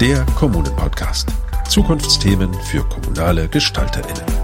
[0.00, 1.28] der Kommunen-Podcast.
[1.68, 4.35] Zukunftsthemen für kommunale GestalterInnen.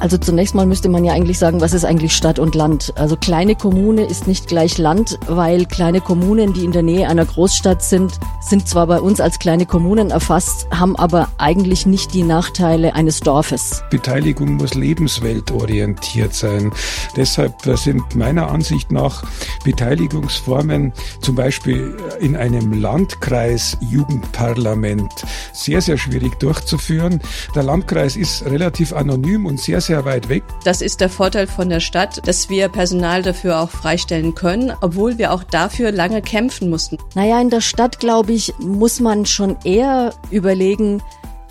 [0.00, 2.94] Also zunächst mal müsste man ja eigentlich sagen, was ist eigentlich Stadt und Land?
[2.96, 7.26] Also kleine Kommune ist nicht gleich Land, weil kleine Kommunen, die in der Nähe einer
[7.26, 12.22] Großstadt sind, sind zwar bei uns als kleine Kommunen erfasst, haben aber eigentlich nicht die
[12.22, 13.82] Nachteile eines Dorfes.
[13.90, 16.72] Beteiligung muss lebensweltorientiert sein.
[17.14, 19.22] Deshalb sind meiner Ansicht nach
[19.64, 25.12] Beteiligungsformen zum Beispiel in einem Landkreis Jugendparlament
[25.52, 27.20] sehr, sehr schwierig durchzuführen.
[27.54, 30.44] Der Landkreis ist relativ anonym und sehr, sehr sehr weit weg.
[30.62, 35.18] Das ist der Vorteil von der Stadt, dass wir Personal dafür auch freistellen können, obwohl
[35.18, 36.96] wir auch dafür lange kämpfen mussten.
[37.16, 41.02] Naja, in der Stadt, glaube ich, muss man schon eher überlegen,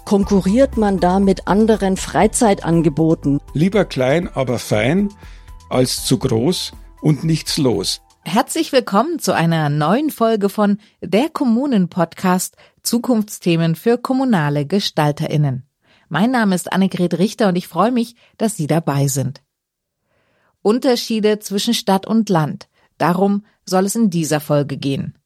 [0.05, 3.41] konkurriert man da mit anderen Freizeitangeboten?
[3.53, 5.09] Lieber klein, aber fein,
[5.69, 8.01] als zu groß und nichts los.
[8.23, 15.68] Herzlich willkommen zu einer neuen Folge von Der Kommunen Podcast Zukunftsthemen für kommunale Gestalterinnen.
[16.09, 19.43] Mein Name ist Annegret Richter und ich freue mich, dass Sie dabei sind.
[20.63, 22.67] Unterschiede zwischen Stadt und Land.
[22.97, 25.17] Darum soll es in dieser Folge gehen.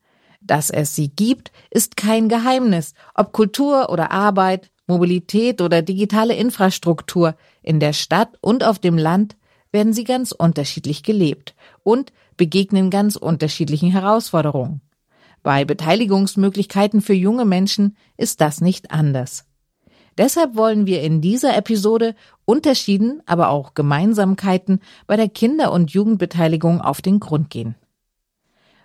[0.42, 2.94] Dass es sie gibt, ist kein Geheimnis.
[3.16, 9.38] Ob Kultur oder Arbeit, Mobilität oder digitale Infrastruktur, in der Stadt und auf dem Land
[9.72, 14.82] werden sie ganz unterschiedlich gelebt und begegnen ganz unterschiedlichen Herausforderungen.
[15.44, 19.46] Bei Beteiligungsmöglichkeiten für junge Menschen ist das nicht anders.
[20.18, 26.82] Deshalb wollen wir in dieser Episode Unterschieden, aber auch Gemeinsamkeiten bei der Kinder- und Jugendbeteiligung
[26.82, 27.76] auf den Grund gehen.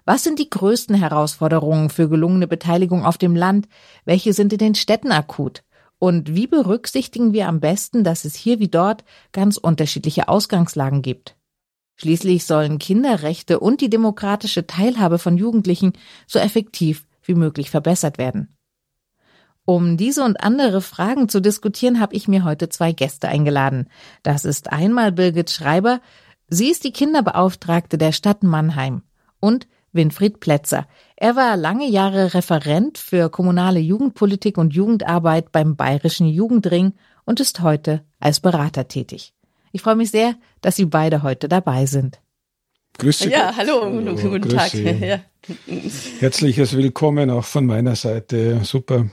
[0.04, 3.68] Was sind die größten Herausforderungen für gelungene Beteiligung auf dem Land?
[4.06, 5.64] Welche sind in den Städten akut?
[5.98, 11.36] Und wie berücksichtigen wir am besten, dass es hier wie dort ganz unterschiedliche Ausgangslagen gibt?
[11.96, 15.92] Schließlich sollen Kinderrechte und die demokratische Teilhabe von Jugendlichen
[16.26, 18.56] so effektiv wie möglich verbessert werden.
[19.68, 23.90] Um diese und andere Fragen zu diskutieren, habe ich mir heute zwei Gäste eingeladen.
[24.22, 26.00] Das ist einmal Birgit Schreiber.
[26.48, 29.02] Sie ist die Kinderbeauftragte der Stadt Mannheim.
[29.40, 30.86] Und Winfried Plätzer.
[31.16, 36.94] Er war lange Jahre Referent für kommunale Jugendpolitik und Jugendarbeit beim Bayerischen Jugendring
[37.26, 39.34] und ist heute als Berater tätig.
[39.72, 42.20] Ich freue mich sehr, dass Sie beide heute dabei sind.
[42.96, 43.28] Grüß Sie.
[43.28, 44.72] Ja, hallo, hallo guten Tag.
[44.74, 45.20] Ja.
[46.20, 48.60] Herzliches Willkommen auch von meiner Seite.
[48.64, 49.10] Super.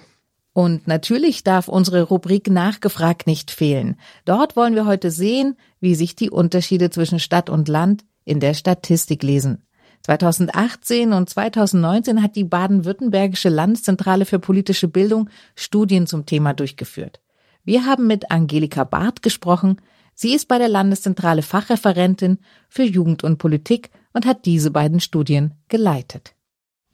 [0.55, 3.97] Und natürlich darf unsere Rubrik Nachgefragt nicht fehlen.
[4.23, 8.53] Dort wollen wir heute sehen, wie sich die Unterschiede zwischen Stadt und Land in der
[8.53, 9.67] Statistik lesen.
[10.03, 17.19] 2018 und 2019 hat die baden-württembergische Landeszentrale für politische Bildung Studien zum Thema durchgeführt.
[17.65, 19.81] Wir haben mit Angelika Barth gesprochen.
[20.13, 22.37] Sie ist bei der Landeszentrale Fachreferentin
[22.69, 26.34] für Jugend und Politik und hat diese beiden Studien geleitet.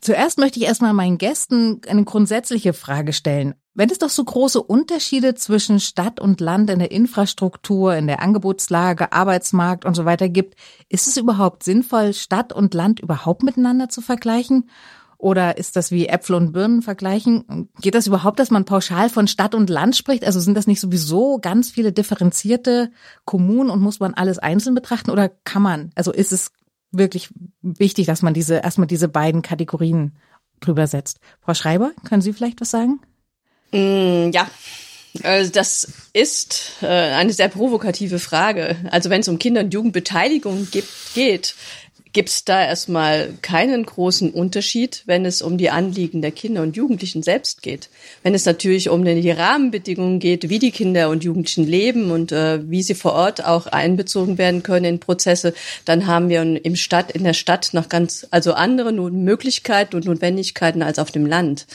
[0.01, 3.53] Zuerst möchte ich erstmal meinen Gästen eine grundsätzliche Frage stellen.
[3.73, 8.21] Wenn es doch so große Unterschiede zwischen Stadt und Land in der Infrastruktur, in der
[8.21, 10.55] Angebotslage, Arbeitsmarkt und so weiter gibt,
[10.89, 14.69] ist es überhaupt sinnvoll, Stadt und Land überhaupt miteinander zu vergleichen?
[15.17, 17.69] Oder ist das wie Äpfel und Birnen vergleichen?
[17.79, 20.25] Geht das überhaupt, dass man pauschal von Stadt und Land spricht?
[20.25, 22.91] Also sind das nicht sowieso ganz viele differenzierte
[23.23, 25.11] Kommunen und muss man alles einzeln betrachten?
[25.11, 25.91] Oder kann man?
[25.93, 26.51] Also ist es
[26.91, 27.29] wirklich
[27.61, 30.13] wichtig, dass man diese, erstmal diese beiden Kategorien
[30.59, 31.19] drüber setzt.
[31.41, 32.99] Frau Schreiber, können Sie vielleicht was sagen?
[33.71, 34.49] Mm, ja.
[35.23, 38.77] Also das ist äh, eine sehr provokative Frage.
[38.91, 41.55] Also wenn es um Kinder- und Jugendbeteiligung gibt, geht,
[42.13, 46.75] gibt es da erstmal keinen großen Unterschied, wenn es um die Anliegen der Kinder und
[46.75, 47.89] Jugendlichen selbst geht.
[48.23, 52.69] Wenn es natürlich um die Rahmenbedingungen geht, wie die Kinder und Jugendlichen leben und äh,
[52.69, 55.53] wie sie vor Ort auch einbezogen werden können in Prozesse,
[55.85, 60.81] dann haben wir im Stadt, in der Stadt noch ganz, also andere Möglichkeiten und Notwendigkeiten
[60.81, 61.67] als auf dem Land.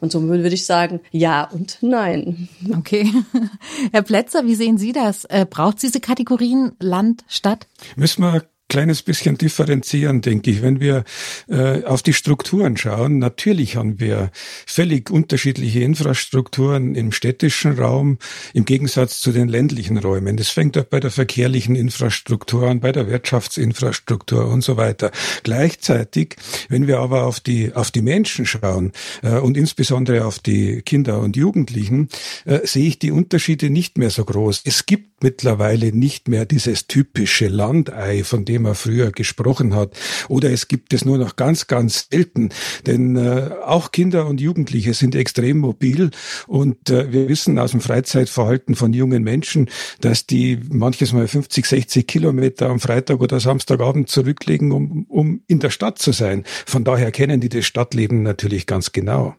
[0.00, 2.48] Und so würde ich sagen, ja und nein.
[2.76, 3.12] Okay.
[3.92, 5.26] Herr Plätzer, wie sehen Sie das?
[5.26, 7.66] Äh, braucht es diese Kategorien Land, Stadt?
[7.96, 10.62] Müssen wir kleines bisschen differenzieren, denke ich.
[10.62, 11.04] Wenn wir
[11.48, 14.30] äh, auf die Strukturen schauen, natürlich haben wir
[14.64, 18.18] völlig unterschiedliche Infrastrukturen im städtischen Raum
[18.54, 20.38] im Gegensatz zu den ländlichen Räumen.
[20.38, 25.10] Das fängt auch bei der verkehrlichen Infrastruktur an, bei der Wirtschaftsinfrastruktur und so weiter.
[25.42, 26.36] Gleichzeitig,
[26.68, 31.18] wenn wir aber auf die, auf die Menschen schauen äh, und insbesondere auf die Kinder
[31.18, 32.08] und Jugendlichen,
[32.44, 34.62] äh, sehe ich die Unterschiede nicht mehr so groß.
[34.64, 39.96] Es gibt mittlerweile nicht mehr dieses typische Landei, von dem er früher gesprochen hat.
[40.28, 42.50] Oder es gibt es nur noch ganz, ganz selten.
[42.86, 46.10] Denn äh, auch Kinder und Jugendliche sind extrem mobil
[46.46, 49.68] und äh, wir wissen aus dem Freizeitverhalten von jungen Menschen,
[50.00, 55.60] dass die manches Mal 50, 60 Kilometer am Freitag oder Samstagabend zurücklegen, um, um in
[55.60, 56.44] der Stadt zu sein.
[56.66, 59.34] Von daher kennen die das Stadtleben natürlich ganz genau.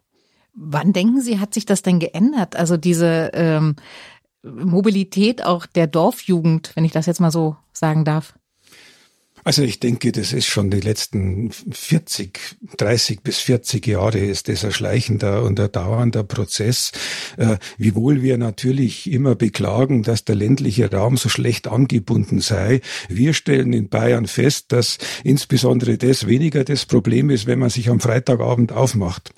[0.53, 2.55] Wann denken Sie, hat sich das denn geändert?
[2.55, 3.75] Also diese ähm,
[4.43, 8.33] Mobilität auch der Dorfjugend, wenn ich das jetzt mal so sagen darf?
[9.43, 12.39] Also ich denke, das ist schon die letzten 40,
[12.77, 16.91] 30 bis 40 Jahre ist das ein schleichender und ein dauernder Prozess.
[17.37, 22.81] Äh, wiewohl wir natürlich immer beklagen, dass der ländliche Raum so schlecht angebunden sei.
[23.09, 27.89] Wir stellen in Bayern fest, dass insbesondere das weniger das Problem ist, wenn man sich
[27.89, 29.33] am Freitagabend aufmacht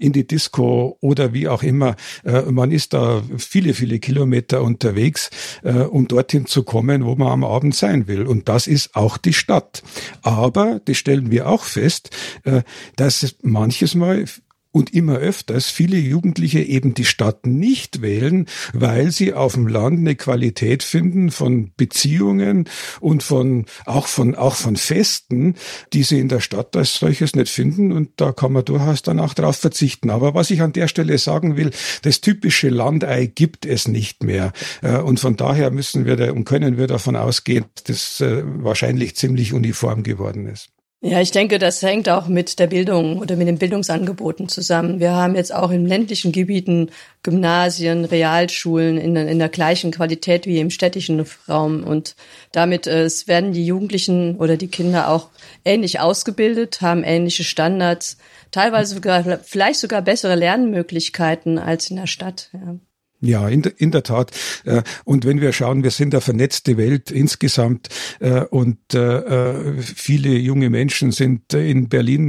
[0.00, 1.96] in die Disco oder wie auch immer.
[2.24, 5.30] Äh, man ist da viele, viele Kilometer unterwegs,
[5.62, 8.26] äh, um dorthin zu kommen, wo man am Abend sein will.
[8.26, 9.82] Und das ist auch die Stadt.
[10.22, 12.10] Aber, das stellen wir auch fest,
[12.44, 12.62] äh,
[12.96, 14.24] dass manches Mal
[14.72, 19.98] und immer öfters viele Jugendliche eben die Stadt nicht wählen, weil sie auf dem Land
[19.98, 22.68] eine Qualität finden von Beziehungen
[23.00, 25.54] und von auch von auch von Festen,
[25.92, 29.20] die sie in der Stadt als solches nicht finden und da kann man durchaus dann
[29.20, 30.10] auch darauf verzichten.
[30.10, 31.70] Aber was ich an der Stelle sagen will,
[32.02, 34.52] das typische Landei gibt es nicht mehr
[34.82, 38.42] äh, und von daher müssen wir da und können wir davon ausgehen, dass das äh,
[38.44, 40.70] wahrscheinlich ziemlich uniform geworden ist.
[41.02, 45.00] Ja, ich denke, das hängt auch mit der Bildung oder mit den Bildungsangeboten zusammen.
[45.00, 46.90] Wir haben jetzt auch in ländlichen Gebieten
[47.22, 51.84] Gymnasien, Realschulen in, in der gleichen Qualität wie im städtischen Raum.
[51.84, 52.16] Und
[52.52, 55.28] damit äh, werden die Jugendlichen oder die Kinder auch
[55.64, 58.18] ähnlich ausgebildet, haben ähnliche Standards,
[58.50, 62.50] teilweise sogar, vielleicht sogar bessere Lernmöglichkeiten als in der Stadt.
[62.52, 62.76] Ja.
[63.22, 64.30] Ja, in, in der Tat.
[64.64, 67.88] Äh, und wenn wir schauen, wir sind eine vernetzte Welt insgesamt
[68.18, 72.20] äh, und äh, viele junge Menschen sind in Berlin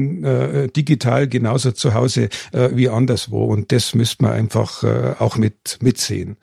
[0.76, 3.46] digital genauso zu Hause wie anderswo.
[3.46, 4.84] Und das müsste man einfach
[5.20, 6.38] auch mit mitsehen.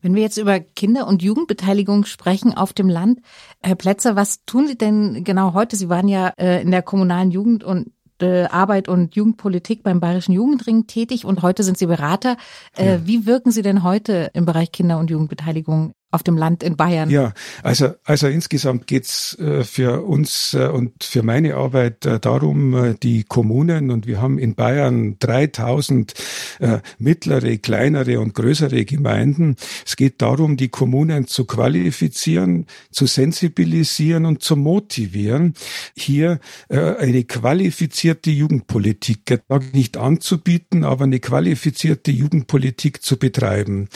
[0.00, 3.20] Wenn wir jetzt über Kinder- und Jugendbeteiligung sprechen auf dem Land,
[3.62, 5.76] Herr Plätzer, was tun Sie denn genau heute?
[5.76, 7.92] Sie waren ja in der kommunalen Jugend- und
[8.22, 12.36] Arbeit und Jugendpolitik beim Bayerischen Jugendring tätig und heute sind Sie Berater.
[12.76, 13.06] Äh, ja.
[13.06, 17.08] Wie wirken Sie denn heute im Bereich Kinder- und Jugendbeteiligung auf dem Land in Bayern?
[17.10, 22.74] Ja, also, also insgesamt geht's äh, für uns äh, und für meine Arbeit äh, darum,
[22.74, 26.14] äh, die Kommunen, und wir haben in Bayern 3000
[26.58, 29.56] äh, mittlere, kleinere und größere Gemeinden.
[29.86, 35.54] Es geht darum, die Kommunen zu qualifizieren, zu sensibilisieren und zu motivieren,
[35.94, 39.42] hier eine qualifizierte Jugendpolitik
[39.72, 43.88] nicht anzubieten, aber eine qualifizierte Jugendpolitik zu betreiben.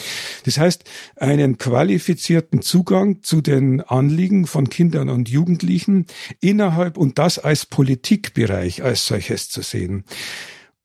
[0.44, 0.84] Das heißt,
[1.16, 6.06] einen qualifizierten qualifizierten Zugang zu den Anliegen von Kindern und Jugendlichen
[6.40, 10.04] innerhalb und das als Politikbereich als solches zu sehen.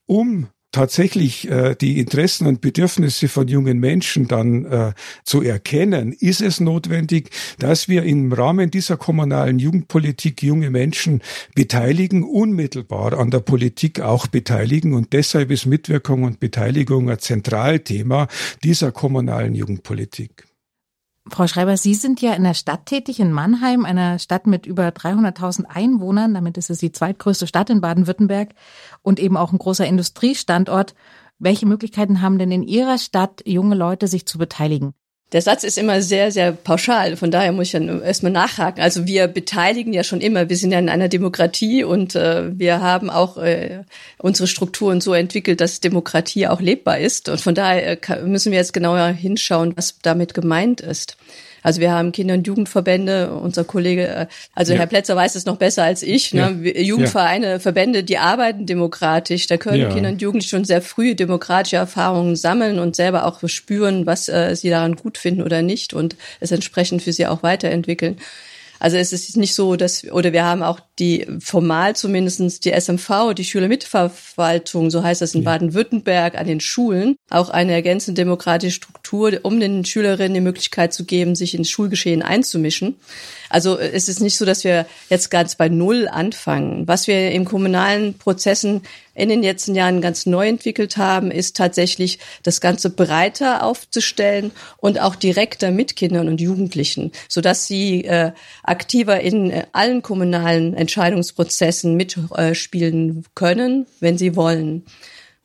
[0.05, 4.93] Um tatsächlich äh, die Interessen und Bedürfnisse von jungen Menschen dann äh,
[5.25, 11.21] zu erkennen, ist es notwendig, dass wir im Rahmen dieser kommunalen Jugendpolitik junge Menschen
[11.53, 14.93] beteiligen, unmittelbar an der Politik auch beteiligen.
[14.93, 18.29] Und deshalb ist Mitwirkung und Beteiligung ein Zentralthema
[18.63, 20.48] dieser kommunalen Jugendpolitik.
[21.31, 24.89] Frau Schreiber, Sie sind ja in der Stadt tätig, in Mannheim, einer Stadt mit über
[24.89, 26.33] 300.000 Einwohnern.
[26.33, 28.49] Damit ist es die zweitgrößte Stadt in Baden-Württemberg
[29.01, 30.95] und eben auch ein großer Industriestandort.
[31.37, 34.93] Welche Möglichkeiten haben denn in Ihrer Stadt junge Leute, sich zu beteiligen?
[35.31, 37.15] Der Satz ist immer sehr, sehr pauschal.
[37.15, 38.81] Von daher muss ich dann erstmal nachhaken.
[38.81, 40.49] Also wir beteiligen ja schon immer.
[40.49, 43.83] Wir sind ja in einer Demokratie und äh, wir haben auch äh,
[44.17, 47.29] unsere Strukturen so entwickelt, dass Demokratie auch lebbar ist.
[47.29, 51.15] Und von daher äh, müssen wir jetzt genauer hinschauen, was damit gemeint ist.
[51.63, 54.79] Also wir haben Kinder- und Jugendverbände, unser Kollege, äh, also ja.
[54.79, 56.59] Herr Plätzer weiß es noch besser als ich, ne?
[56.61, 56.81] Ja.
[56.81, 57.59] Jugendvereine, ja.
[57.59, 62.79] Verbände, die arbeiten demokratisch, da können Kinder und Jugendliche schon sehr früh demokratische Erfahrungen sammeln
[62.79, 67.01] und selber auch spüren, was äh, sie daran gut finden oder nicht und es entsprechend
[67.01, 68.17] für sie auch weiterentwickeln.
[68.79, 73.33] Also es ist nicht so, dass, oder wir haben auch die, formal zumindestens die SMV,
[73.35, 75.51] die Schülermitverwaltung, so heißt das in ja.
[75.51, 81.05] Baden-Württemberg, an den Schulen, auch eine ergänzende demokratische Struktur, um den Schülerinnen die Möglichkeit zu
[81.05, 82.95] geben, sich ins Schulgeschehen einzumischen.
[83.49, 86.87] Also es ist nicht so, dass wir jetzt ganz bei Null anfangen.
[86.87, 88.81] Was wir im kommunalen Prozessen
[89.15, 95.01] in den letzten Jahren ganz neu entwickelt haben, ist tatsächlich das Ganze breiter aufzustellen und
[95.01, 98.31] auch direkter mit Kindern und Jugendlichen, sodass sie äh,
[98.63, 104.85] aktiver in äh, allen kommunalen Entscheidungsprozessen mitspielen können, wenn sie wollen.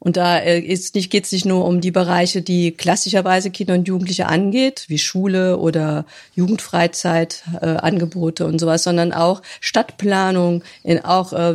[0.04, 3.72] Und da äh, ist nicht, geht es nicht nur um die Bereiche, die klassischerweise Kinder
[3.72, 11.32] und Jugendliche angeht, wie Schule oder Jugendfreizeitangebote äh, und sowas, sondern auch Stadtplanung, in auch
[11.32, 11.54] äh,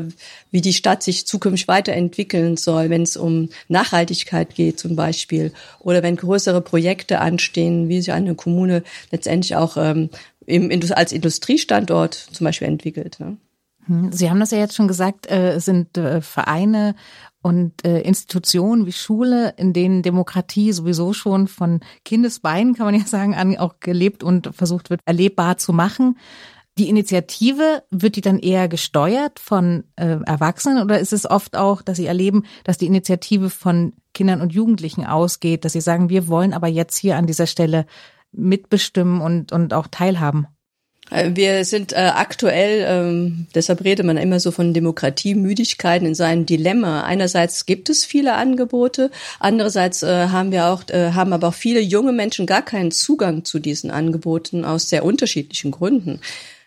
[0.50, 6.02] wie die Stadt sich zukünftig weiterentwickeln soll, wenn es um Nachhaltigkeit geht zum Beispiel oder
[6.02, 10.10] wenn größere Projekte anstehen, wie sich eine Kommune letztendlich auch ähm,
[10.48, 13.20] im, als Industriestandort zum Beispiel entwickelt.
[13.20, 13.38] Ne?
[13.90, 16.96] Hm, Sie haben das ja jetzt schon gesagt, äh, es sind äh, Vereine
[17.42, 23.06] und äh, Institutionen wie Schule, in denen Demokratie sowieso schon von Kindesbeinen, kann man ja
[23.06, 26.18] sagen, auch gelebt und versucht wird, erlebbar zu machen.
[26.78, 31.82] Die Initiative, wird die dann eher gesteuert von äh, Erwachsenen oder ist es oft auch,
[31.82, 36.28] dass Sie erleben, dass die Initiative von Kindern und Jugendlichen ausgeht, dass sie sagen, wir
[36.28, 37.86] wollen aber jetzt hier an dieser Stelle
[38.32, 40.48] mitbestimmen und, und auch teilhaben?
[41.10, 46.46] Äh, wir sind äh, aktuell, ähm, deshalb redet man immer so von Demokratiemüdigkeiten in seinem
[46.46, 47.04] Dilemma.
[47.04, 51.80] Einerseits gibt es viele Angebote, andererseits äh, haben wir auch, äh, haben aber auch viele
[51.80, 56.20] junge Menschen gar keinen Zugang zu diesen Angeboten aus sehr unterschiedlichen Gründen.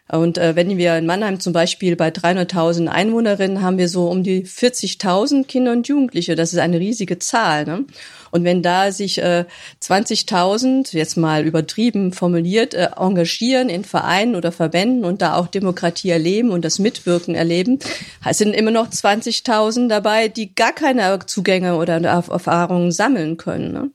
[0.09, 4.23] Und äh, wenn wir in Mannheim zum Beispiel bei 300.000 Einwohnerinnen haben wir so um
[4.23, 6.35] die 40.000 Kinder und Jugendliche.
[6.35, 7.65] Das ist eine riesige Zahl.
[7.65, 7.87] Ne?
[8.31, 9.45] Und wenn da sich äh,
[9.83, 16.11] 20.000, jetzt mal übertrieben formuliert, äh, engagieren in Vereinen oder Verbänden und da auch Demokratie
[16.11, 17.79] erleben und das Mitwirken erleben,
[18.33, 23.73] sind immer noch 20.000 dabei, die gar keine Zugänge oder Erfahrungen sammeln können.
[23.73, 23.91] Ne?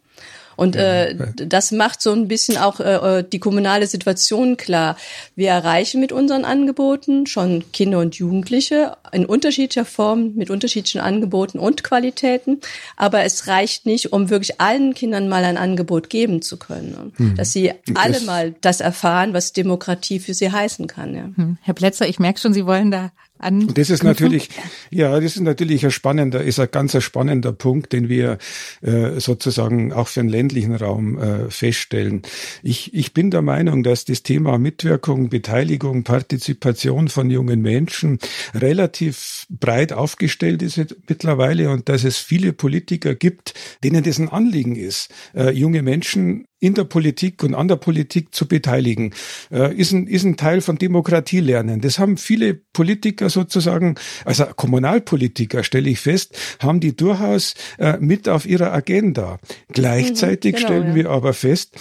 [0.57, 4.97] Und äh, das macht so ein bisschen auch äh, die kommunale Situation klar.
[5.35, 11.59] Wir erreichen mit unseren Angeboten schon Kinder und Jugendliche in unterschiedlicher Form, mit unterschiedlichen Angeboten
[11.59, 12.59] und Qualitäten.
[12.95, 17.13] Aber es reicht nicht, um wirklich allen Kindern mal ein Angebot geben zu können.
[17.17, 17.35] Hm.
[17.35, 21.15] Dass sie alle das mal das erfahren, was Demokratie für sie heißen kann.
[21.15, 21.29] Ja.
[21.35, 21.57] Hm.
[21.61, 23.63] Herr Plätzer, ich merke schon, Sie wollen da an.
[23.63, 24.49] Und das ist natürlich,
[24.89, 28.37] ja, das ist natürlich ein spannender, ist ein ganz spannender Punkt, den wir
[28.81, 32.21] äh, sozusagen auch für den ländlichen Raum äh, feststellen.
[32.63, 38.19] Ich, ich bin der Meinung, dass das Thema Mitwirkung, Beteiligung, Partizipation von jungen Menschen
[38.53, 43.53] relativ breit aufgestellt ist mittlerweile und dass es viele Politiker gibt,
[43.83, 48.33] denen das ein Anliegen ist, äh, junge Menschen in der Politik und an der Politik
[48.33, 49.13] zu beteiligen,
[49.51, 51.81] äh, ist, ein, ist ein Teil von Demokratie lernen.
[51.81, 53.95] Das haben viele Politiker sozusagen,
[54.25, 59.39] also Kommunalpolitiker, stelle ich fest, haben die durchaus äh, mit auf ihrer Agenda.
[59.69, 60.95] Gleichzeitig mhm, genau, stellen ja.
[60.95, 61.75] wir aber fest,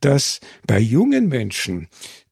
[0.00, 1.88] dass bei jungen Menschen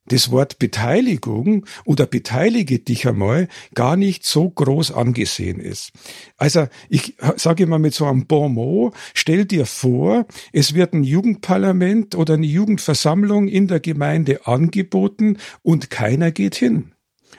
[0.09, 5.93] das Wort Beteiligung oder beteilige dich einmal gar nicht so groß angesehen ist.
[6.37, 11.05] Also ich sage immer mit so einem Bon mot, stell dir vor, es wird ein
[11.05, 16.93] Jugendparlament oder eine Jugendversammlung in der Gemeinde angeboten und keiner geht hin.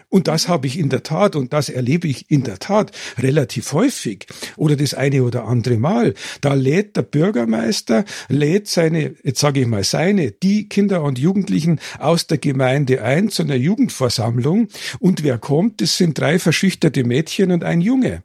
[0.10, 3.74] Und das habe ich in der Tat und das erlebe ich in der Tat relativ
[3.74, 4.26] häufig
[4.58, 6.16] oder das eine oder andere Mal.
[6.42, 11.80] Da lädt der Bürgermeister, lädt seine, jetzt sage ich mal seine, die Kinder und Jugendlichen
[12.00, 14.68] aus der Gemeinde ein zu einer Jugendversammlung.
[15.00, 18.24] Und wer kommt, das sind drei verschüchterte Mädchen und ein Junge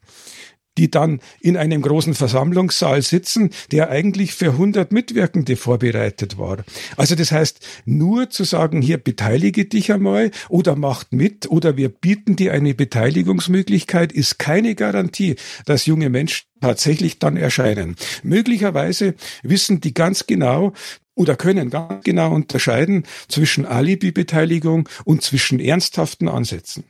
[0.78, 6.64] die dann in einem großen Versammlungssaal sitzen, der eigentlich für 100 Mitwirkende vorbereitet war.
[6.96, 11.88] Also das heißt, nur zu sagen, hier beteilige dich einmal oder macht mit oder wir
[11.88, 17.96] bieten dir eine Beteiligungsmöglichkeit, ist keine Garantie, dass junge Menschen tatsächlich dann erscheinen.
[18.22, 20.72] Möglicherweise wissen die ganz genau,
[21.14, 26.84] oder können ganz genau unterscheiden zwischen Alibi-Beteiligung und zwischen ernsthaften Ansätzen.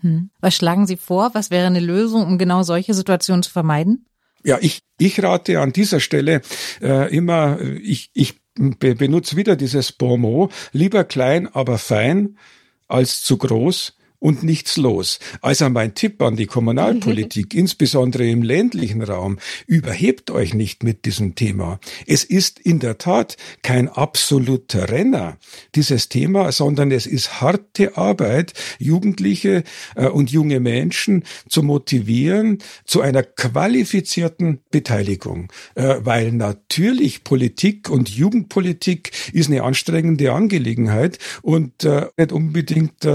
[0.00, 0.30] Hm.
[0.40, 1.30] Was schlagen Sie vor?
[1.34, 4.06] Was wäre eine Lösung, um genau solche Situationen zu vermeiden?
[4.42, 6.40] Ja, ich, ich rate an dieser Stelle
[6.80, 12.38] äh, immer, ich, ich be benutze wieder dieses Bon mot, lieber klein, aber fein
[12.88, 15.18] als zu groß und nichts los.
[15.40, 21.34] Also mein Tipp an die Kommunalpolitik, insbesondere im ländlichen Raum, überhebt euch nicht mit diesem
[21.34, 21.80] Thema.
[22.06, 25.38] Es ist in der Tat kein absoluter Renner,
[25.74, 29.64] dieses Thema, sondern es ist harte Arbeit, Jugendliche
[29.96, 35.50] äh, und junge Menschen zu motivieren zu einer qualifizierten Beteiligung.
[35.74, 43.08] Äh, weil natürlich Politik und Jugendpolitik ist eine anstrengende Angelegenheit und äh, nicht unbedingt äh,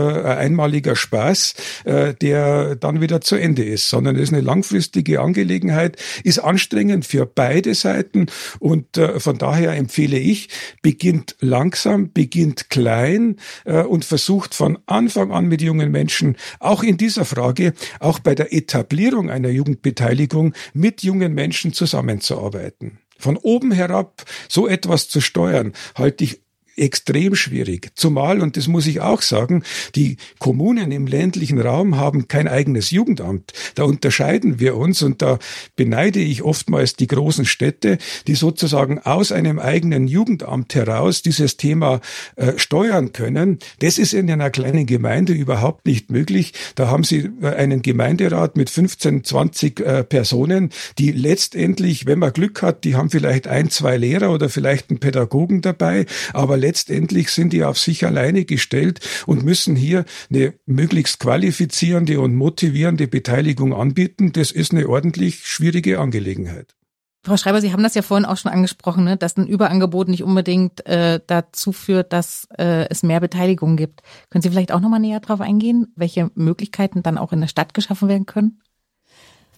[0.96, 1.54] einmaliger Spaß,
[1.86, 7.06] äh, der dann wieder zu Ende ist, sondern es ist eine langfristige Angelegenheit, ist anstrengend
[7.06, 8.28] für beide Seiten
[8.60, 10.50] und äh, von daher empfehle ich,
[10.82, 16.98] beginnt langsam, beginnt klein äh, und versucht von Anfang an mit jungen Menschen auch in
[16.98, 23.00] dieser Frage, auch bei der Etablierung einer Jugendbeteiligung mit jungen Menschen zusammenzuarbeiten.
[23.18, 26.45] Von oben herab so etwas zu steuern, halte ich
[26.77, 27.91] extrem schwierig.
[27.96, 29.63] Zumal, und das muss ich auch sagen,
[29.96, 33.53] die Kommunen im ländlichen Raum haben kein eigenes Jugendamt.
[33.75, 35.39] Da unterscheiden wir uns und da
[35.75, 42.01] beneide ich oftmals die großen Städte, die sozusagen aus einem eigenen Jugendamt heraus dieses Thema
[42.36, 43.60] äh, steuern können.
[43.79, 46.53] Das ist in einer kleinen Gemeinde überhaupt nicht möglich.
[46.75, 52.34] Da haben sie äh, einen Gemeinderat mit 15, 20 äh, Personen, die letztendlich, wenn man
[52.34, 57.30] Glück hat, die haben vielleicht ein, zwei Lehrer oder vielleicht einen Pädagogen dabei, aber letztendlich
[57.30, 63.74] sind die auf sich alleine gestellt und müssen hier eine möglichst qualifizierende und motivierende Beteiligung
[63.74, 64.34] anbieten.
[64.34, 66.76] Das ist eine ordentlich schwierige Angelegenheit.
[67.24, 70.24] Frau Schreiber, Sie haben das ja vorhin auch schon angesprochen, ne, dass ein Überangebot nicht
[70.24, 74.02] unbedingt äh, dazu führt, dass äh, es mehr Beteiligung gibt.
[74.30, 77.74] Können Sie vielleicht auch nochmal näher darauf eingehen, welche Möglichkeiten dann auch in der Stadt
[77.74, 78.62] geschaffen werden können?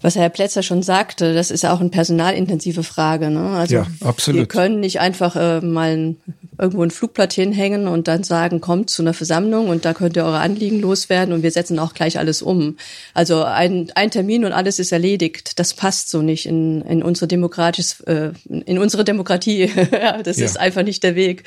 [0.01, 3.29] Was Herr Plätzer schon sagte, das ist auch eine personalintensive Frage.
[3.29, 3.49] Ne?
[3.49, 4.41] Also ja, absolut.
[4.41, 6.15] wir können nicht einfach äh, mal
[6.59, 10.23] irgendwo ein Flugblatt hinhängen und dann sagen, kommt zu einer Versammlung und da könnt ihr
[10.23, 12.77] eure Anliegen loswerden und wir setzen auch gleich alles um.
[13.13, 15.59] Also ein, ein Termin und alles ist erledigt.
[15.59, 19.71] Das passt so nicht in, in unsere demokratisch, äh, in unsere Demokratie.
[20.23, 20.45] das ja.
[20.45, 21.43] ist einfach nicht der Weg.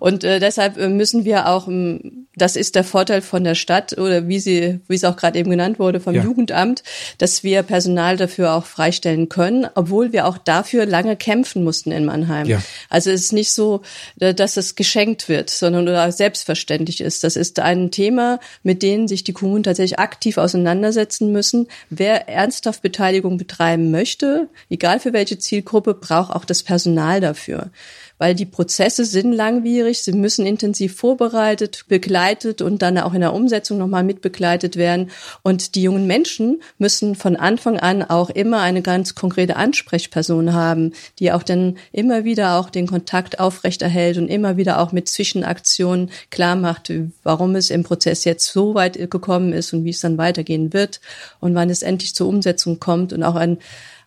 [0.00, 3.96] Und äh, deshalb äh, müssen wir auch, ähm, das ist der Vorteil von der Stadt
[3.96, 6.22] oder wie sie, wie es auch gerade eben genannt wurde, vom ja.
[6.22, 6.82] Jugendamt,
[7.18, 11.90] dass wir Personal Personal dafür auch freistellen können, obwohl wir auch dafür lange kämpfen mussten
[11.90, 12.46] in Mannheim.
[12.46, 12.62] Ja.
[12.88, 13.82] Also es ist nicht so,
[14.20, 17.24] äh, dass es geschenkt wird, sondern oder selbstverständlich ist.
[17.24, 21.66] Das ist ein Thema, mit dem sich die Kommunen tatsächlich aktiv auseinandersetzen müssen.
[21.90, 27.70] Wer ernsthaft Beteiligung betreiben möchte, egal für welche Zielgruppe, braucht auch das Personal dafür
[28.18, 33.32] weil die Prozesse sind langwierig, sie müssen intensiv vorbereitet, begleitet und dann auch in der
[33.32, 35.10] Umsetzung nochmal mitbegleitet werden.
[35.42, 40.92] Und die jungen Menschen müssen von Anfang an auch immer eine ganz konkrete Ansprechperson haben,
[41.18, 46.10] die auch dann immer wieder auch den Kontakt aufrechterhält und immer wieder auch mit Zwischenaktionen
[46.30, 50.18] klar macht, warum es im Prozess jetzt so weit gekommen ist und wie es dann
[50.18, 51.00] weitergehen wird
[51.40, 53.58] und wann es endlich zur Umsetzung kommt und auch ein,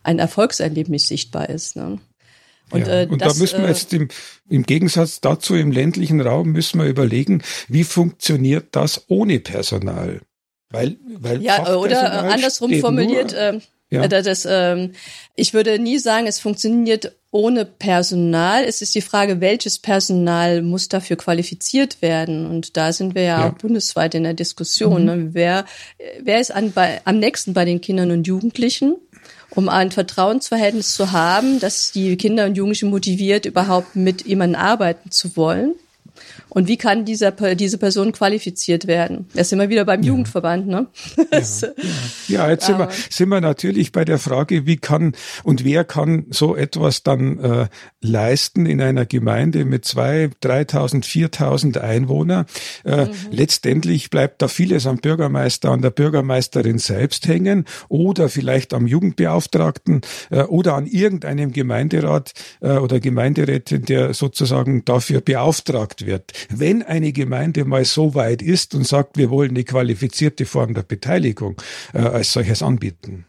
[0.02, 1.76] ein Erfolgserlebnis sichtbar ist.
[1.76, 1.98] Ne?
[2.72, 3.02] Und, ja.
[3.02, 4.08] äh, und das, da müssen wir äh, jetzt im,
[4.48, 10.20] im Gegensatz dazu im ländlichen Raum müssen wir überlegen, wie funktioniert das ohne Personal?
[10.70, 13.60] Weil, weil ja, oder andersrum formuliert, nur, äh,
[13.90, 14.08] ja.
[14.08, 14.88] das, äh,
[15.36, 18.64] ich würde nie sagen, es funktioniert ohne Personal.
[18.64, 22.46] Es ist die Frage, welches Personal muss dafür qualifiziert werden?
[22.46, 23.48] Und da sind wir ja, ja.
[23.48, 25.02] auch bundesweit in der Diskussion.
[25.02, 25.06] Mhm.
[25.06, 25.28] Ne?
[25.32, 25.64] Wer,
[26.22, 28.96] wer ist an, bei, am nächsten bei den Kindern und Jugendlichen?
[29.54, 35.10] Um ein Vertrauensverhältnis zu haben, dass die Kinder und Jugendlichen motiviert, überhaupt mit jemandem arbeiten
[35.10, 35.74] zu wollen.
[36.54, 39.26] Und wie kann dieser, diese Person qualifiziert werden?
[39.34, 40.08] Das sind wir wieder beim ja.
[40.08, 40.86] Jugendverband, ne?
[41.30, 41.40] Ja,
[42.28, 42.50] ja.
[42.50, 46.54] jetzt sind wir, sind wir natürlich bei der Frage, wie kann und wer kann so
[46.54, 47.68] etwas dann äh,
[48.02, 52.44] leisten in einer Gemeinde mit zwei, 3.000, 4.000 Einwohner.
[52.84, 53.10] Äh, mhm.
[53.30, 60.02] Letztendlich bleibt da vieles am Bürgermeister, an der Bürgermeisterin selbst hängen oder vielleicht am Jugendbeauftragten
[60.30, 66.32] äh, oder an irgendeinem Gemeinderat äh, oder Gemeinderätin, der sozusagen dafür beauftragt wird.
[66.48, 70.82] Wenn eine Gemeinde mal so weit ist und sagt, wir wollen eine qualifizierte Form der
[70.82, 71.60] Beteiligung
[71.94, 73.26] äh, als solches anbieten.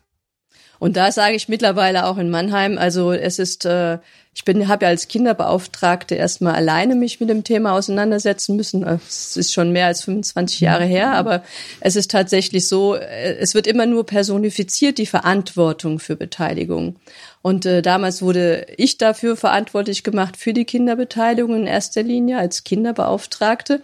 [0.79, 3.99] Und da sage ich mittlerweile auch in Mannheim, also es ist äh,
[4.35, 8.83] ich bin, habe ja als Kinderbeauftragte erstmal alleine mich mit dem Thema auseinandersetzen müssen.
[8.83, 11.43] Es ist schon mehr als 25 Jahre her, aber
[11.81, 16.95] es ist tatsächlich so, äh, es wird immer nur personifiziert, die Verantwortung für Beteiligung.
[17.43, 22.63] Und äh, damals wurde ich dafür verantwortlich gemacht für die Kinderbeteiligung in erster Linie als
[22.63, 23.81] Kinderbeauftragte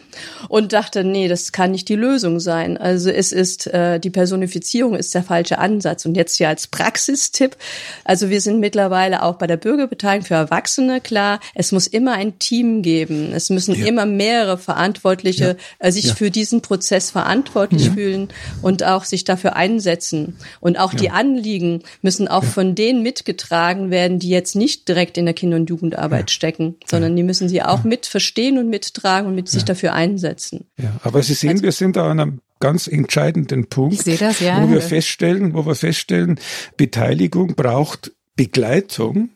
[0.48, 2.78] und dachte, nee, das kann nicht die Lösung sein.
[2.78, 6.06] Also es ist äh, die Personifizierung ist der falsche Ansatz.
[6.06, 7.58] Und jetzt hier als Praxistipp:
[8.06, 11.41] Also wir sind mittlerweile auch bei der Bürgerbeteiligung für Erwachsene klar.
[11.54, 13.34] Es muss immer ein Team geben.
[13.34, 13.88] Es müssen ja.
[13.88, 15.86] immer mehrere Verantwortliche ja.
[15.86, 16.15] äh, sich ja.
[16.15, 18.30] für diesen Prozess verantwortlich fühlen
[18.62, 20.38] und auch sich dafür einsetzen.
[20.62, 25.17] Und auch die Anliegen müssen auch von denen mitgetragen mitgetragen werden, die jetzt nicht direkt
[25.17, 26.33] in der Kinder- und Jugendarbeit ja.
[26.33, 30.65] stecken, sondern die müssen sie auch mit verstehen und mittragen und mit sich dafür einsetzen.
[30.77, 34.62] Ja, aber Sie sehen, also, wir sind da an einem ganz entscheidenden Punkt, das, ja.
[34.62, 36.39] wo wir feststellen, wo wir feststellen,
[36.77, 39.29] Beteiligung braucht Begleitung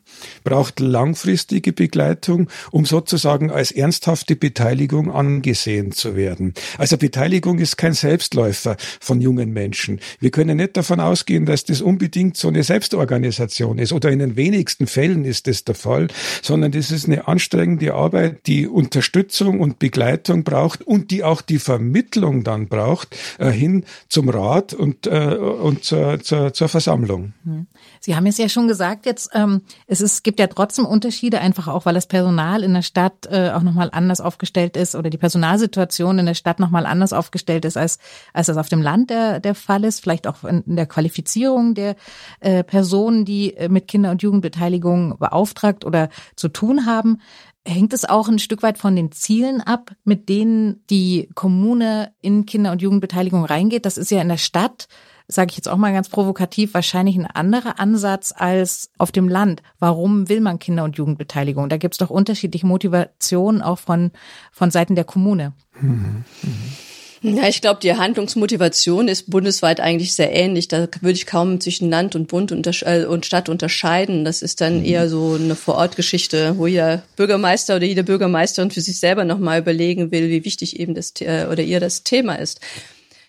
[0.44, 6.54] braucht langfristige Begleitung, um sozusagen als ernsthafte Beteiligung angesehen zu werden.
[6.78, 10.00] Also Beteiligung ist kein Selbstläufer von jungen Menschen.
[10.20, 14.36] Wir können nicht davon ausgehen, dass das unbedingt so eine Selbstorganisation ist oder in den
[14.36, 16.08] wenigsten Fällen ist das der Fall,
[16.42, 21.58] sondern das ist eine anstrengende Arbeit, die Unterstützung und Begleitung braucht und die auch die
[21.58, 27.32] Vermittlung dann braucht äh, hin zum Rat und, äh, und zur, zur, zur Versammlung.
[27.44, 27.66] Hm.
[28.00, 31.66] Sie haben es ja schon gesagt, jetzt ähm, es es gibt ja trotzdem Unterschiede, einfach
[31.66, 35.18] auch, weil das Personal in der Stadt äh, auch nochmal anders aufgestellt ist oder die
[35.18, 37.98] Personalsituation in der Stadt nochmal anders aufgestellt ist, als,
[38.32, 40.00] als das auf dem Land der, der Fall ist.
[40.00, 41.96] Vielleicht auch in der Qualifizierung der
[42.40, 47.18] äh, Personen, die äh, mit Kinder- und Jugendbeteiligung beauftragt oder zu tun haben.
[47.66, 52.46] Hängt es auch ein Stück weit von den Zielen ab, mit denen die Kommune in
[52.46, 53.84] Kinder- und Jugendbeteiligung reingeht?
[53.84, 54.86] Das ist ja in der Stadt
[55.28, 59.62] sage ich jetzt auch mal ganz provokativ, wahrscheinlich ein anderer Ansatz als auf dem Land.
[59.78, 61.68] Warum will man Kinder- und Jugendbeteiligung?
[61.68, 64.10] Da gibt es doch unterschiedliche Motivationen auch von,
[64.52, 65.52] von Seiten der Kommune.
[65.80, 66.24] Mhm.
[66.42, 67.36] Mhm.
[67.36, 70.68] Ja, ich glaube, die Handlungsmotivation ist bundesweit eigentlich sehr ähnlich.
[70.68, 74.26] Da würde ich kaum zwischen Land und Bund äh, und Stadt unterscheiden.
[74.26, 74.84] Das ist dann mhm.
[74.84, 80.10] eher so eine Vorortgeschichte, wo jeder Bürgermeister oder jede Bürgermeisterin für sich selber nochmal überlegen
[80.10, 82.60] will, wie wichtig eben das äh, oder ihr das Thema ist.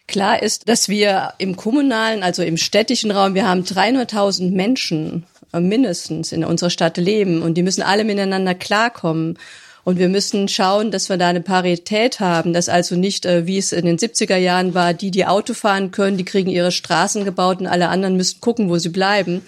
[0.08, 5.60] Klar ist, dass wir im kommunalen, also im städtischen Raum, wir haben 300.000 Menschen äh,
[5.60, 9.38] mindestens in unserer Stadt leben und die müssen alle miteinander klarkommen.
[9.84, 13.58] Und wir müssen schauen, dass wir da eine Parität haben, dass also nicht, äh, wie
[13.58, 17.24] es in den 70er Jahren war, die, die Auto fahren können, die kriegen ihre Straßen
[17.24, 19.44] gebaut und alle anderen müssen gucken, wo sie bleiben,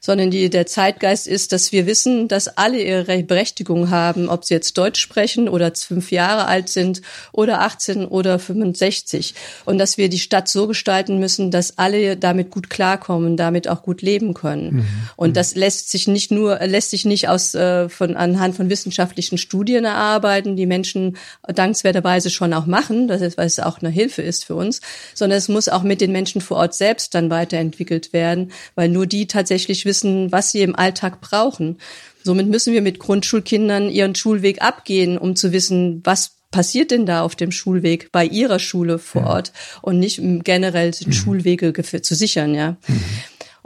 [0.00, 4.54] sondern die, der Zeitgeist ist, dass wir wissen, dass alle ihre Berechtigung haben, ob sie
[4.54, 9.34] jetzt Deutsch sprechen oder fünf Jahre alt sind oder 18 oder 65.
[9.64, 13.82] Und dass wir die Stadt so gestalten müssen, dass alle damit gut klarkommen, damit auch
[13.82, 14.76] gut leben können.
[14.76, 14.86] Mhm.
[15.16, 19.38] Und das lässt sich nicht nur, lässt sich nicht aus, äh, von, anhand von wissenschaftlichen
[19.38, 24.22] Studien erarbeiten, die Menschen dankenswerterweise schon auch machen, das ist, weil es auch eine Hilfe
[24.22, 24.80] ist für uns,
[25.14, 29.06] sondern es muss auch mit den Menschen vor Ort selbst dann weiterentwickelt werden, weil nur
[29.06, 31.78] die tatsächlich wissen, was sie im Alltag brauchen.
[32.22, 37.22] Somit müssen wir mit Grundschulkindern ihren Schulweg abgehen, um zu wissen, was passiert denn da
[37.22, 41.12] auf dem Schulweg bei ihrer Schule vor Ort und nicht generell mhm.
[41.12, 42.76] Schulwege zu sichern, ja.
[42.86, 43.04] Mhm.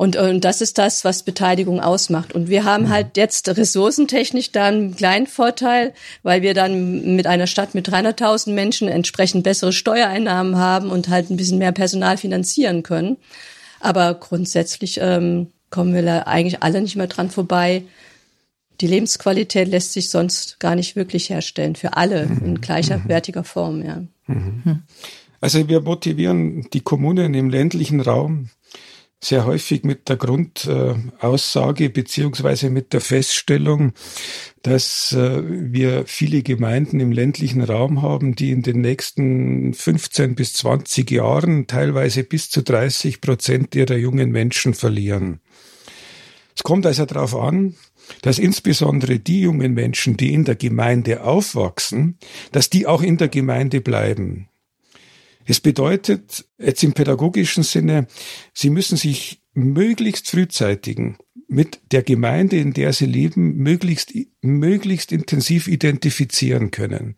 [0.02, 2.35] Und, und das ist das, was Beteiligung ausmacht.
[2.35, 5.92] Und wir haben halt jetzt ressourcentechnisch da einen kleinen Vorteil,
[6.24, 11.30] weil wir dann mit einer Stadt mit 300.000 Menschen entsprechend bessere Steuereinnahmen haben und halt
[11.30, 13.18] ein bisschen mehr Personal finanzieren können.
[13.78, 17.82] Aber grundsätzlich ähm, kommen wir da eigentlich alle nicht mehr dran vorbei.
[18.80, 22.44] Die Lebensqualität lässt sich sonst gar nicht wirklich herstellen, für alle mhm.
[22.44, 23.46] in gleicherwertiger mhm.
[23.46, 24.02] Form, ja.
[24.28, 24.82] Mhm.
[25.40, 28.50] Also wir motivieren die Kommunen im ländlichen Raum
[29.24, 33.92] sehr häufig mit der Grundaussage beziehungsweise mit der Feststellung,
[34.62, 40.54] dass äh, wir viele Gemeinden im ländlichen Raum haben, die in den nächsten 15 bis
[40.54, 45.40] 20 Jahren teilweise bis zu 30 Prozent ihrer jungen Menschen verlieren.
[46.54, 47.74] Es kommt also darauf an,
[48.22, 52.18] dass insbesondere die jungen Menschen, die in der Gemeinde aufwachsen,
[52.50, 54.48] dass die auch in der Gemeinde bleiben.
[55.44, 58.06] Es bedeutet jetzt im pädagogischen Sinne,
[58.54, 61.18] sie müssen sich möglichst frühzeitigen
[61.52, 67.14] mit der Gemeinde, in der sie leben, möglichst, möglichst intensiv identifizieren können.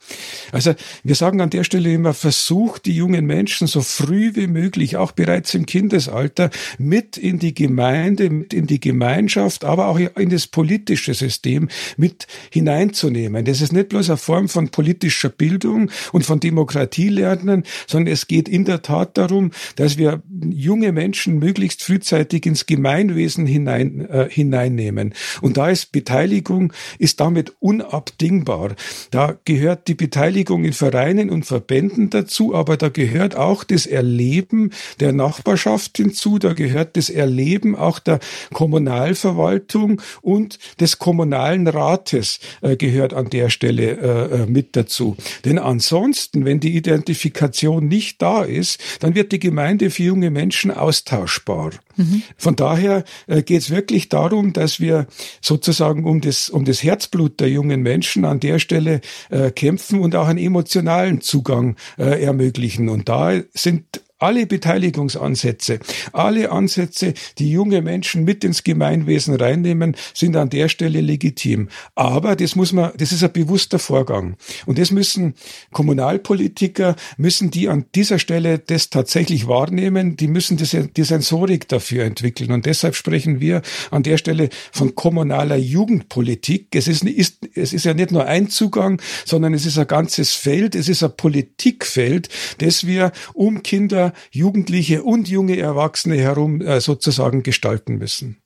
[0.50, 4.96] Also wir sagen an der Stelle immer, versucht die jungen Menschen so früh wie möglich,
[4.96, 10.30] auch bereits im Kindesalter, mit in die Gemeinde, mit in die Gemeinschaft, aber auch in
[10.30, 13.44] das politische System mit hineinzunehmen.
[13.44, 18.26] Das ist nicht bloß eine Form von politischer Bildung und von Demokratie lernen, sondern es
[18.26, 24.30] geht in der Tat darum, dass wir junge Menschen möglichst frühzeitig ins Gemeinwesen hinein äh,
[24.30, 25.14] hineinnehmen.
[25.40, 28.74] Und da ist Beteiligung, ist damit unabdingbar.
[29.10, 34.70] Da gehört die Beteiligung in Vereinen und Verbänden dazu, aber da gehört auch das Erleben
[35.00, 38.20] der Nachbarschaft hinzu, da gehört das Erleben auch der
[38.52, 45.16] Kommunalverwaltung und des kommunalen Rates äh, gehört an der Stelle äh, äh mit dazu.
[45.44, 50.70] Denn ansonsten, wenn die Identifikation nicht da ist, dann wird die Gemeinde für junge Menschen
[50.70, 51.72] austauschbar.
[51.96, 52.22] Mhm.
[52.36, 55.06] Von daher äh, geht es wirklich darum, dass wir
[55.40, 59.00] sozusagen um das, um das Herzblut der jungen Menschen an der Stelle
[59.30, 62.88] äh, kämpfen und auch einen emotionalen Zugang äh, ermöglichen.
[62.88, 65.80] Und da sind alle Beteiligungsansätze,
[66.12, 71.68] alle Ansätze, die junge Menschen mit ins Gemeinwesen reinnehmen, sind an der Stelle legitim.
[71.94, 74.36] Aber das muss man, das ist ein bewusster Vorgang.
[74.64, 75.34] Und das müssen
[75.72, 82.04] Kommunalpolitiker, müssen die an dieser Stelle das tatsächlich wahrnehmen, die müssen das, die Sensorik dafür
[82.04, 82.50] entwickeln.
[82.50, 83.60] Und deshalb sprechen wir
[83.90, 86.68] an der Stelle von kommunaler Jugendpolitik.
[86.74, 90.32] Es ist, ist, es ist ja nicht nur ein Zugang, sondern es ist ein ganzes
[90.32, 96.80] Feld, es ist ein Politikfeld, das wir um Kinder Jugendliche und junge Erwachsene herum äh,
[96.80, 98.38] sozusagen gestalten müssen.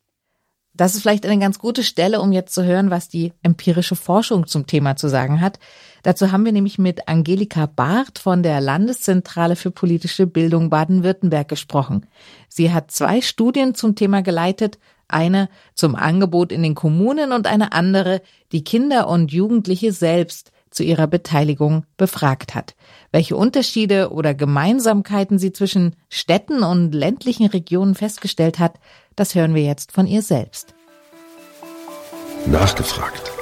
[0.79, 4.47] Das ist vielleicht eine ganz gute Stelle, um jetzt zu hören, was die empirische Forschung
[4.47, 5.59] zum Thema zu sagen hat.
[6.05, 12.07] Dazu haben wir nämlich mit Angelika Barth von der Landeszentrale für politische Bildung Baden-Württemberg gesprochen.
[12.49, 14.79] Sie hat zwei Studien zum Thema geleitet,
[15.09, 20.83] eine zum Angebot in den Kommunen und eine andere, die Kinder und Jugendliche selbst zu
[20.83, 22.75] ihrer Beteiligung befragt hat.
[23.13, 28.75] Welche Unterschiede oder Gemeinsamkeiten sie zwischen Städten und ländlichen Regionen festgestellt hat,
[29.17, 30.75] das hören wir jetzt von ihr selbst.
[32.47, 33.33] Nachgefragt.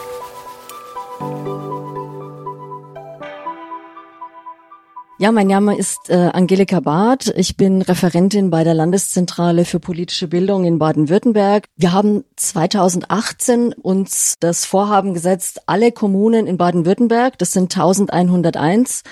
[5.18, 7.32] Ja, mein Name ist äh, Angelika Barth.
[7.38, 11.68] Ich bin Referentin bei der Landeszentrale für politische Bildung in Baden-Württemberg.
[11.74, 19.04] Wir haben 2018 uns das Vorhaben gesetzt, alle Kommunen in Baden-Württemberg, das sind 1101,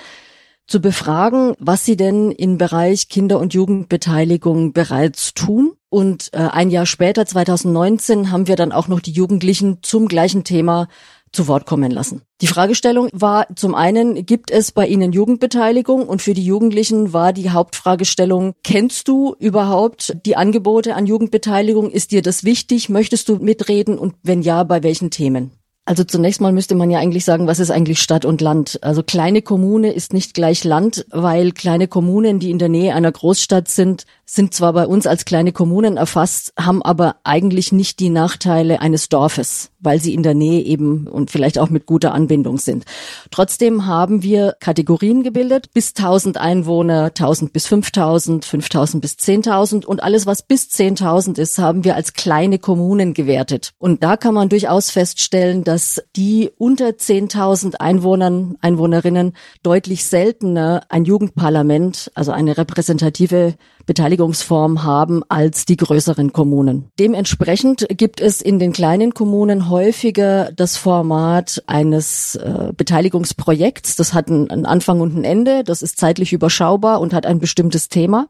[0.66, 5.72] zu befragen, was sie denn im Bereich Kinder- und Jugendbeteiligung bereits tun.
[5.88, 10.44] Und äh, ein Jahr später, 2019, haben wir dann auch noch die Jugendlichen zum gleichen
[10.44, 10.88] Thema
[11.34, 12.22] zu Wort kommen lassen.
[12.40, 16.06] Die Fragestellung war zum einen, gibt es bei Ihnen Jugendbeteiligung?
[16.08, 21.90] Und für die Jugendlichen war die Hauptfragestellung, kennst du überhaupt die Angebote an Jugendbeteiligung?
[21.90, 22.88] Ist dir das wichtig?
[22.88, 23.98] Möchtest du mitreden?
[23.98, 25.52] Und wenn ja, bei welchen Themen?
[25.86, 28.78] Also zunächst mal müsste man ja eigentlich sagen, was ist eigentlich Stadt und Land?
[28.82, 33.12] Also kleine Kommune ist nicht gleich Land, weil kleine Kommunen, die in der Nähe einer
[33.12, 38.08] Großstadt sind, sind zwar bei uns als kleine Kommunen erfasst, haben aber eigentlich nicht die
[38.08, 42.56] Nachteile eines Dorfes, weil sie in der Nähe eben und vielleicht auch mit guter Anbindung
[42.56, 42.84] sind.
[43.30, 50.02] Trotzdem haben wir Kategorien gebildet, bis 1000 Einwohner, 1000 bis 5000, 5000 bis 10.000 und
[50.02, 53.72] alles, was bis 10.000 ist, haben wir als kleine Kommunen gewertet.
[53.78, 59.32] Und da kann man durchaus feststellen, dass die unter 10.000 Einwohnern, Einwohnerinnen
[59.64, 66.92] deutlich seltener ein Jugendparlament, also eine repräsentative Beteiligungsform haben als die größeren Kommunen.
[67.00, 73.96] Dementsprechend gibt es in den kleinen Kommunen häufiger das Format eines äh, Beteiligungsprojekts.
[73.96, 77.88] Das hat einen Anfang und ein Ende, das ist zeitlich überschaubar und hat ein bestimmtes
[77.88, 78.28] Thema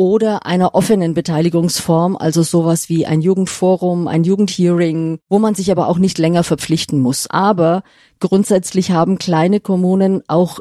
[0.00, 5.88] oder einer offenen Beteiligungsform, also sowas wie ein Jugendforum, ein Jugendhearing, wo man sich aber
[5.88, 7.26] auch nicht länger verpflichten muss.
[7.28, 7.82] Aber
[8.18, 10.60] grundsätzlich haben kleine Kommunen auch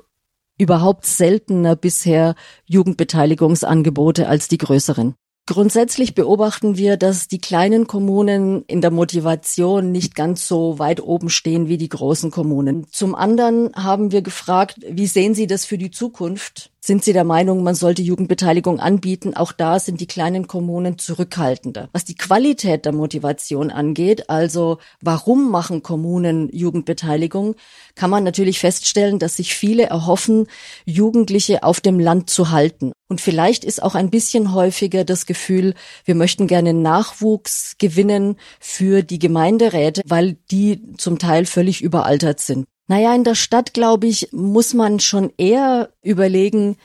[0.58, 5.16] überhaupt seltener bisher Jugendbeteiligungsangebote als die größeren.
[5.48, 11.30] Grundsätzlich beobachten wir, dass die kleinen Kommunen in der Motivation nicht ganz so weit oben
[11.30, 12.88] stehen wie die großen Kommunen.
[12.92, 16.72] Zum anderen haben wir gefragt, wie sehen Sie das für die Zukunft?
[16.82, 19.34] Sind Sie der Meinung, man sollte Jugendbeteiligung anbieten?
[19.34, 21.90] Auch da sind die kleinen Kommunen zurückhaltender.
[21.92, 27.56] Was die Qualität der Motivation angeht, also warum machen Kommunen Jugendbeteiligung,
[27.96, 30.48] kann man natürlich feststellen, dass sich viele erhoffen,
[30.86, 32.94] Jugendliche auf dem Land zu halten.
[33.10, 35.74] Und vielleicht ist auch ein bisschen häufiger das Gefühl,
[36.06, 42.66] wir möchten gerne Nachwuchs gewinnen für die Gemeinderäte, weil die zum Teil völlig überaltert sind.
[42.90, 46.76] Naja, in der Stadt, glaube ich, muss man schon eher überlegen,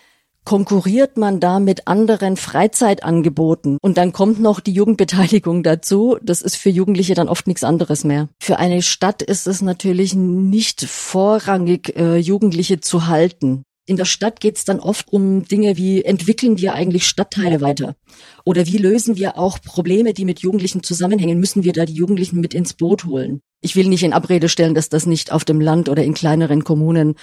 [0.45, 6.19] konkurriert man da mit anderen Freizeitangeboten und dann kommt noch die Jugendbeteiligung dazu.
[6.23, 8.29] Das ist für Jugendliche dann oft nichts anderes mehr.
[8.39, 13.65] Für eine Stadt ist es natürlich nicht vorrangig, äh, Jugendliche zu halten.
[13.87, 17.97] In der Stadt geht es dann oft um Dinge wie, entwickeln wir eigentlich Stadtteile weiter?
[18.45, 21.39] Oder wie lösen wir auch Probleme, die mit Jugendlichen zusammenhängen?
[21.39, 23.43] Müssen wir da die Jugendlichen mit ins Boot holen?
[23.61, 26.65] Ich will nicht in Abrede stellen, dass das nicht auf dem Land oder in kleineren
[26.65, 27.17] Kommunen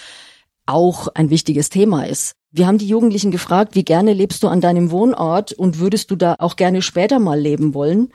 [0.68, 2.34] auch ein wichtiges Thema ist.
[2.52, 6.16] Wir haben die Jugendlichen gefragt, wie gerne lebst du an deinem Wohnort und würdest du
[6.16, 8.10] da auch gerne später mal leben wollen?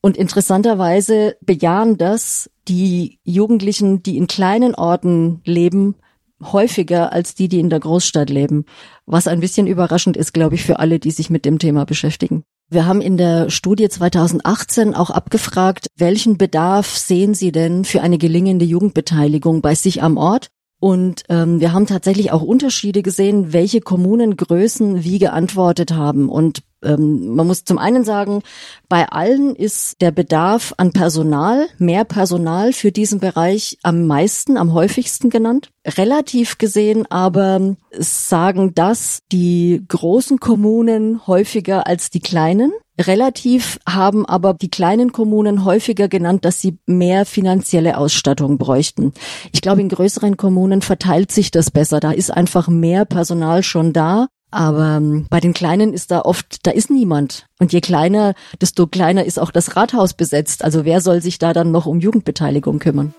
[0.00, 5.96] Und interessanterweise bejahen das die Jugendlichen, die in kleinen Orten leben,
[6.42, 8.64] häufiger als die, die in der Großstadt leben.
[9.06, 12.44] Was ein bisschen überraschend ist, glaube ich, für alle, die sich mit dem Thema beschäftigen.
[12.70, 18.18] Wir haben in der Studie 2018 auch abgefragt, welchen Bedarf sehen Sie denn für eine
[18.18, 20.48] gelingende Jugendbeteiligung bei sich am Ort?
[20.80, 26.28] Und ähm, wir haben tatsächlich auch Unterschiede gesehen, welche Kommunengrößen wie geantwortet haben.
[26.28, 28.42] Und ähm, man muss zum einen sagen,
[28.88, 34.72] bei allen ist der Bedarf an Personal, mehr Personal für diesen Bereich am meisten, am
[34.72, 35.70] häufigsten genannt.
[35.84, 42.72] Relativ gesehen aber sagen das die großen Kommunen häufiger als die kleinen.
[43.00, 49.12] Relativ haben aber die kleinen Kommunen häufiger genannt, dass sie mehr finanzielle Ausstattung bräuchten.
[49.52, 52.00] Ich glaube, in größeren Kommunen verteilt sich das besser.
[52.00, 56.66] Da ist einfach mehr Personal schon da aber ähm, bei den Kleinen ist da oft,
[56.66, 57.46] da ist niemand.
[57.58, 60.64] Und je kleiner, desto kleiner ist auch das Rathaus besetzt.
[60.64, 63.14] Also wer soll sich da dann noch um Jugendbeteiligung kümmern?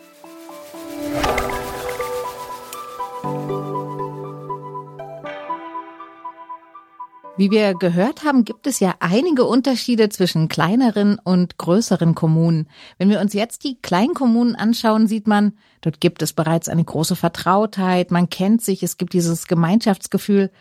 [7.39, 12.67] Wie wir gehört haben, gibt es ja einige Unterschiede zwischen kleineren und größeren Kommunen.
[12.97, 17.15] Wenn wir uns jetzt die Kleinkommunen anschauen, sieht man, dort gibt es bereits eine große
[17.15, 20.51] Vertrautheit, man kennt sich, es gibt dieses Gemeinschaftsgefühl.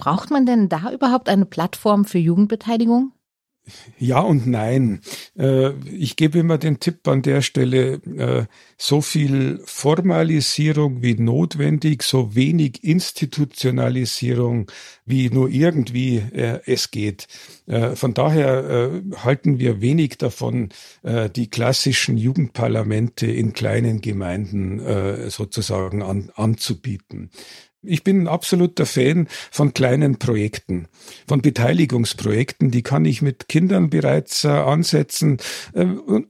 [0.00, 3.12] Braucht man denn da überhaupt eine Plattform für Jugendbeteiligung?
[3.98, 5.02] Ja und nein.
[5.38, 8.46] Äh, ich gebe immer den Tipp an der Stelle, äh,
[8.78, 14.70] so viel Formalisierung wie notwendig, so wenig Institutionalisierung
[15.04, 17.26] wie nur irgendwie äh, es geht.
[17.94, 20.70] Von daher halten wir wenig davon,
[21.04, 27.30] die klassischen Jugendparlamente in kleinen Gemeinden sozusagen an, anzubieten.
[27.82, 30.86] Ich bin ein absoluter Fan von kleinen Projekten,
[31.26, 32.70] von Beteiligungsprojekten.
[32.70, 35.38] Die kann ich mit Kindern bereits äh, ansetzen.
[35.72, 35.86] Äh,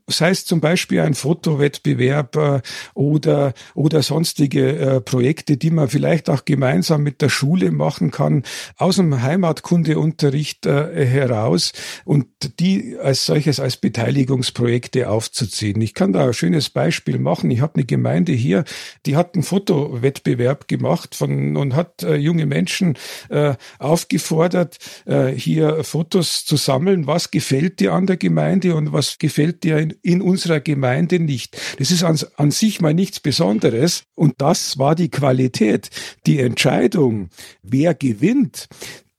[0.06, 2.60] sei es zum Beispiel ein Fotowettbewerb äh,
[2.94, 8.44] oder, oder sonstige äh, Projekte, die man vielleicht auch gemeinsam mit der Schule machen kann,
[8.76, 11.72] aus dem Heimatkundeunterricht äh, heraus
[12.04, 12.26] und
[12.58, 15.80] die als solches als Beteiligungsprojekte aufzuziehen.
[15.80, 17.50] Ich kann da ein schönes Beispiel machen.
[17.50, 18.64] Ich habe eine Gemeinde hier,
[19.06, 22.96] die hat einen Fotowettbewerb gemacht von und hat äh, junge Menschen
[23.28, 27.06] äh, aufgefordert, äh, hier Fotos zu sammeln.
[27.06, 31.56] Was gefällt dir an der Gemeinde und was gefällt dir in, in unserer Gemeinde nicht?
[31.78, 34.04] Das ist an, an sich mal nichts Besonderes.
[34.14, 35.90] Und das war die Qualität.
[36.26, 37.30] Die Entscheidung,
[37.62, 38.68] wer gewinnt,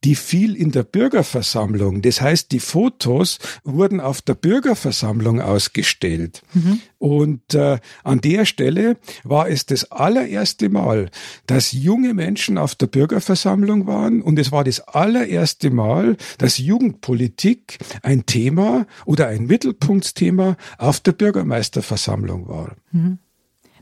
[0.04, 2.02] die fiel in der Bürgerversammlung.
[2.02, 6.42] Das heißt, die Fotos wurden auf der Bürgerversammlung ausgestellt.
[6.54, 6.80] Mhm.
[6.98, 11.10] Und äh, an der Stelle war es das allererste Mal,
[11.46, 14.22] dass junge Menschen auf der Bürgerversammlung waren.
[14.22, 21.12] Und es war das allererste Mal, dass Jugendpolitik ein Thema oder ein Mittelpunktsthema auf der
[21.12, 22.76] Bürgermeisterversammlung war.
[22.90, 23.18] Mhm.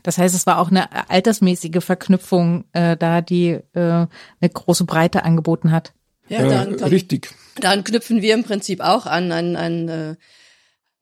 [0.03, 4.09] Das heißt, es war auch eine altersmäßige Verknüpfung äh, da, die äh, eine
[4.41, 5.93] große Breite angeboten hat.
[6.31, 7.29] Ja, daran, äh, richtig.
[7.59, 10.15] Daran knüpfen wir im Prinzip auch an, an, an äh,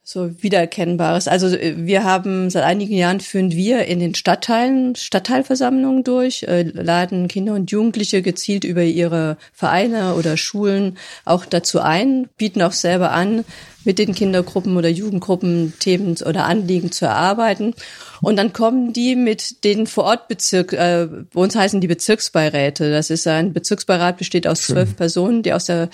[0.04, 1.28] so Wiedererkennbares.
[1.28, 6.64] Also äh, wir haben seit einigen Jahren führen wir in den Stadtteilen Stadtteilversammlungen durch, äh,
[6.64, 12.72] laden Kinder und Jugendliche gezielt über ihre Vereine oder Schulen auch dazu ein, bieten auch
[12.72, 13.46] selber an,
[13.86, 17.74] mit den Kindergruppen oder Jugendgruppen Themen oder Anliegen zu erarbeiten.
[18.22, 22.92] Und dann kommen die mit den Vorortbezirk, äh, bei uns heißen die Bezirksbeiräte.
[22.92, 25.90] Das ist ein Bezirksbeirat, besteht aus zwölf Personen, die aus der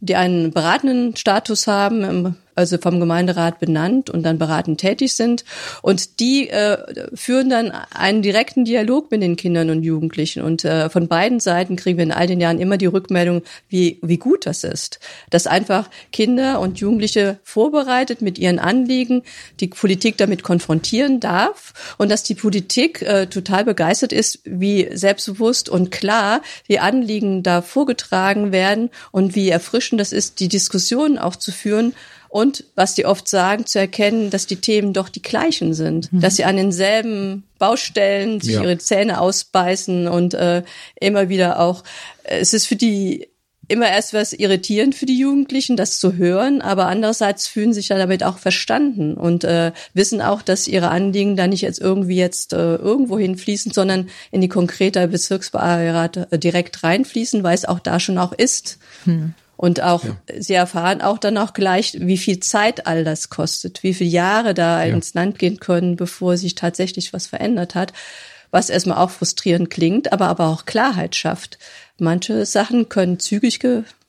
[0.00, 5.44] die einen beratenden Status haben, also vom Gemeinderat benannt und dann beratend tätig sind.
[5.82, 6.78] Und die äh,
[7.14, 10.42] führen dann einen direkten Dialog mit den Kindern und Jugendlichen.
[10.42, 13.98] Und äh, von beiden Seiten kriegen wir in all den Jahren immer die Rückmeldung, wie,
[14.02, 15.00] wie gut das ist.
[15.28, 19.22] Dass einfach Kinder und Jugendliche vorbereitet mit ihren Anliegen
[19.60, 25.68] die Politik damit konfrontieren darf und dass die Politik äh, total begeistert ist, wie selbstbewusst
[25.68, 31.36] und klar die Anliegen da vorgetragen werden und wie erfrischend das ist, die Diskussion auch
[31.36, 31.94] zu führen
[32.30, 36.20] und was die oft sagen, zu erkennen, dass die Themen doch die gleichen sind, mhm.
[36.20, 38.62] dass sie an denselben Baustellen sich ja.
[38.62, 40.62] ihre Zähne ausbeißen und äh,
[40.94, 41.82] immer wieder auch,
[42.22, 43.29] äh, es ist für die
[43.70, 47.98] immer erst was irritierend für die Jugendlichen, das zu hören, aber andererseits fühlen sich ja
[47.98, 52.52] damit auch verstanden und äh, wissen auch, dass ihre Anliegen da nicht jetzt irgendwie jetzt
[52.52, 58.00] äh, irgendwo hinfließen, sondern in die konkrete Bezirksbeirat äh, direkt reinfließen, weil es auch da
[58.00, 58.78] schon auch ist.
[59.04, 59.34] Hm.
[59.56, 60.16] Und auch, ja.
[60.38, 64.54] sie erfahren auch dann auch gleich, wie viel Zeit all das kostet, wie viele Jahre
[64.54, 64.94] da ja.
[64.94, 67.92] ins Land gehen können, bevor sich tatsächlich was verändert hat.
[68.50, 71.58] Was erstmal auch frustrierend klingt, aber aber auch Klarheit schafft.
[71.98, 73.60] Manche Sachen können zügig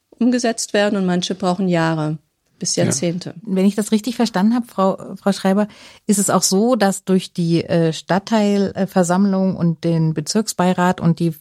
[0.10, 2.18] umgesetzt werden und manche brauchen Jahre
[2.62, 3.30] bis Jahrzehnte.
[3.30, 3.36] Ja.
[3.42, 5.68] Wenn ich das richtig verstanden habe, Frau, Frau Schreiber,
[6.06, 11.34] ist es auch so, dass durch die äh, Stadtteilversammlung und den Bezirksbeirat und die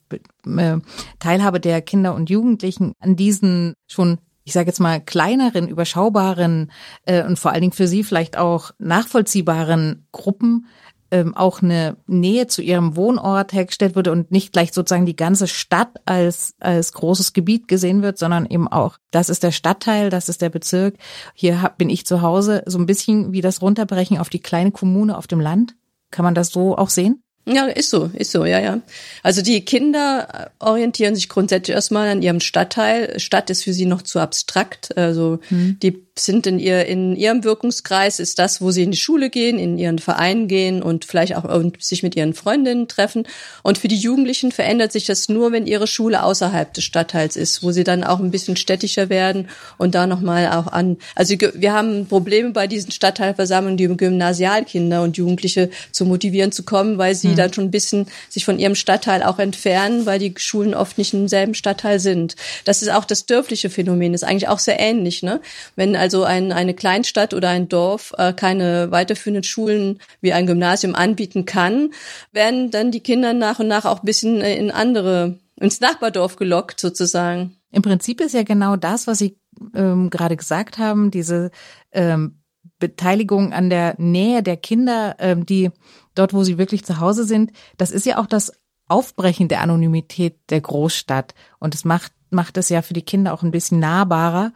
[0.46, 0.78] äh,
[1.18, 6.72] Teilhabe der Kinder und Jugendlichen an diesen schon ich sage jetzt mal kleineren, überschaubaren
[7.04, 10.66] äh, und vor allen Dingen für Sie vielleicht auch nachvollziehbaren Gruppen
[11.10, 15.46] ähm, auch eine Nähe zu ihrem Wohnort hergestellt wurde und nicht gleich sozusagen die ganze
[15.46, 20.28] Stadt als, als großes Gebiet gesehen wird, sondern eben auch, das ist der Stadtteil, das
[20.28, 20.94] ist der Bezirk,
[21.34, 24.70] hier hab, bin ich zu Hause, so ein bisschen wie das Runterbrechen auf die kleine
[24.70, 25.74] Kommune auf dem Land.
[26.10, 27.22] Kann man das so auch sehen?
[27.46, 28.80] Ja, ist so, ist so, ja, ja.
[29.22, 33.18] Also die Kinder orientieren sich grundsätzlich erstmal an ihrem Stadtteil.
[33.18, 34.96] Stadt ist für sie noch zu abstrakt.
[34.96, 35.78] Also hm.
[35.82, 39.58] die sind in ihr in ihrem Wirkungskreis ist das, wo sie in die Schule gehen,
[39.58, 43.26] in ihren Verein gehen und vielleicht auch und sich mit ihren Freundinnen treffen.
[43.62, 47.62] Und für die Jugendlichen verändert sich das nur, wenn ihre Schule außerhalb des Stadtteils ist,
[47.62, 50.98] wo sie dann auch ein bisschen städtischer werden und da noch mal auch an.
[51.14, 56.98] Also wir haben Probleme bei diesen Stadtteilversammlungen, die Gymnasialkinder und Jugendliche zu motivieren zu kommen,
[56.98, 57.36] weil sie mhm.
[57.36, 61.14] dann schon ein bisschen sich von ihrem Stadtteil auch entfernen, weil die Schulen oft nicht
[61.14, 62.36] im selben Stadtteil sind.
[62.64, 65.40] Das ist auch das dörfliche Phänomen, ist eigentlich auch sehr ähnlich, ne?
[65.76, 70.94] Wenn also ein, eine Kleinstadt oder ein Dorf äh, keine weiterführenden Schulen wie ein Gymnasium
[70.94, 71.92] anbieten kann,
[72.32, 76.36] werden dann die Kinder nach und nach auch ein bisschen äh, in andere, ins Nachbardorf
[76.36, 77.56] gelockt sozusagen.
[77.70, 79.36] Im Prinzip ist ja genau das, was Sie
[79.74, 81.50] ähm, gerade gesagt haben, diese
[81.92, 82.40] ähm,
[82.78, 85.70] Beteiligung an der Nähe der Kinder, ähm, die
[86.14, 88.52] dort, wo sie wirklich zu Hause sind, das ist ja auch das
[88.88, 91.34] Aufbrechen der Anonymität der Großstadt.
[91.60, 94.52] Und es macht, macht es ja für die Kinder auch ein bisschen nahbarer.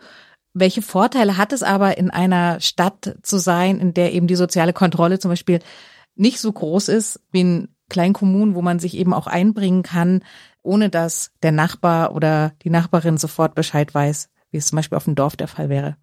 [0.55, 4.73] Welche Vorteile hat es aber, in einer Stadt zu sein, in der eben die soziale
[4.73, 5.59] Kontrolle zum Beispiel
[6.15, 10.23] nicht so groß ist wie in kleinen Kommunen, wo man sich eben auch einbringen kann,
[10.63, 15.05] ohne dass der Nachbar oder die Nachbarin sofort Bescheid weiß, wie es zum Beispiel auf
[15.05, 15.97] dem Dorf der Fall wäre.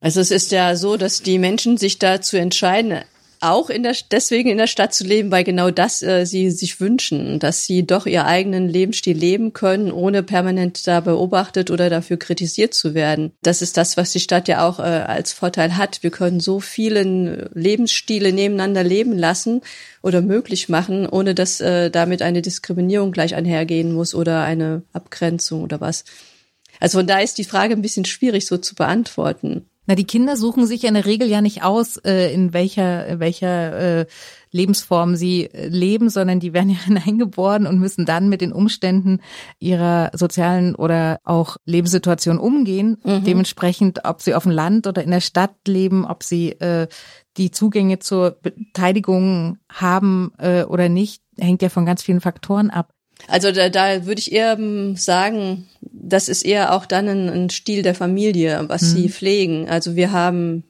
[0.00, 3.02] Also es ist ja so, dass die Menschen sich dazu entscheiden,
[3.42, 6.80] auch in der, deswegen in der Stadt zu leben, weil genau das äh, sie sich
[6.80, 12.16] wünschen, dass sie doch ihr eigenen Lebensstil leben können, ohne permanent da beobachtet oder dafür
[12.18, 13.32] kritisiert zu werden.
[13.42, 16.02] Das ist das, was die Stadt ja auch äh, als Vorteil hat.
[16.02, 19.60] Wir können so vielen Lebensstile nebeneinander leben lassen
[20.02, 25.62] oder möglich machen, ohne dass äh, damit eine Diskriminierung gleich einhergehen muss oder eine Abgrenzung
[25.62, 26.04] oder was.
[26.80, 29.66] Also von da ist die Frage ein bisschen schwierig so zu beantworten.
[29.86, 33.06] Na, die Kinder suchen sich ja in der Regel ja nicht aus, äh, in welcher,
[33.06, 34.06] in welcher äh,
[34.52, 39.20] Lebensform sie äh, leben, sondern die werden ja hineingeboren und müssen dann mit den Umständen
[39.58, 42.98] ihrer sozialen oder auch Lebenssituation umgehen.
[43.02, 43.24] Mhm.
[43.24, 46.86] Dementsprechend, ob sie auf dem Land oder in der Stadt leben, ob sie äh,
[47.36, 52.92] die Zugänge zur Beteiligung haben äh, oder nicht, hängt ja von ganz vielen Faktoren ab.
[53.28, 57.50] Also da, da würde ich eher ähm, sagen, das ist eher auch dann ein, ein
[57.50, 58.86] Stil der Familie, was mhm.
[58.86, 59.68] sie pflegen.
[59.68, 60.64] Also wir haben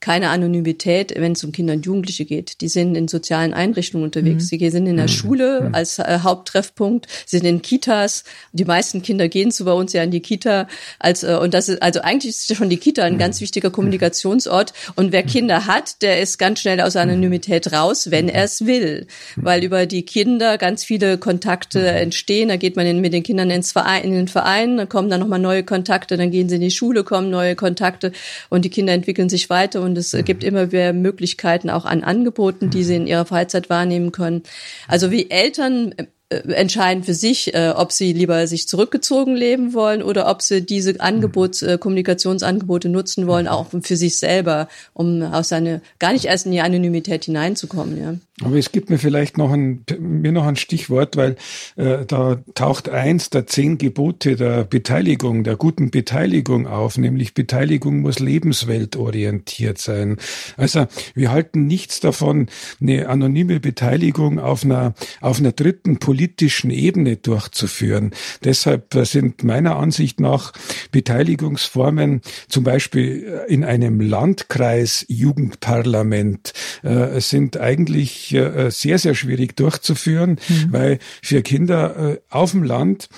[0.00, 2.60] keine Anonymität, wenn es um Kinder und Jugendliche geht.
[2.60, 4.44] Die sind in sozialen Einrichtungen unterwegs.
[4.44, 4.58] Mhm.
[4.58, 5.12] Sie sind in der mhm.
[5.12, 5.74] Schule mhm.
[5.74, 8.24] als äh, Haupttreffpunkt, sind in Kitas.
[8.52, 10.68] Die meisten Kinder gehen so bei uns ja in die Kita.
[10.98, 14.72] Als, äh, und das ist, also eigentlich ist schon die Kita ein ganz wichtiger Kommunikationsort.
[14.94, 19.06] Und wer Kinder hat, der ist ganz schnell aus Anonymität raus, wenn er es will.
[19.34, 22.48] Weil über die Kinder ganz viele Kontakte entstehen.
[22.48, 25.20] Da geht man in, mit den Kindern ins Verein, in den Verein, dann kommen dann
[25.20, 28.12] nochmal neue Kontakte, dann gehen sie in die Schule, kommen neue Kontakte
[28.48, 30.24] und die Kinder entwickeln sich weiter und es mhm.
[30.24, 34.42] gibt immer mehr Möglichkeiten auch an Angeboten, die sie in ihrer Freizeit wahrnehmen können.
[34.86, 35.94] Also wie Eltern
[36.30, 40.60] äh, entscheiden für sich, äh, ob sie lieber sich zurückgezogen leben wollen oder ob sie
[40.60, 46.26] diese Angebots, äh, Kommunikationsangebote nutzen wollen, auch für sich selber, um aus seine gar nicht
[46.26, 47.98] erst in die Anonymität hineinzukommen.
[47.98, 48.14] Ja.
[48.44, 51.34] Aber es gibt mir vielleicht noch ein, mir noch ein Stichwort, weil
[51.74, 58.00] äh, da taucht eins der zehn Gebote der Beteiligung, der guten Beteiligung auf, nämlich Beteiligung
[58.00, 60.18] muss lebensweltorientiert sein.
[60.56, 62.46] Also wir halten nichts davon,
[62.80, 68.12] eine anonyme Beteiligung auf einer, auf einer dritten politischen Ebene durchzuführen.
[68.44, 70.52] Deshalb sind meiner Ansicht nach
[70.92, 76.52] Beteiligungsformen zum Beispiel in einem Landkreis Jugendparlament
[76.84, 80.72] äh, sind eigentlich äh, sehr, sehr schwierig durchzuführen, mhm.
[80.72, 83.08] weil für Kinder äh, auf dem Land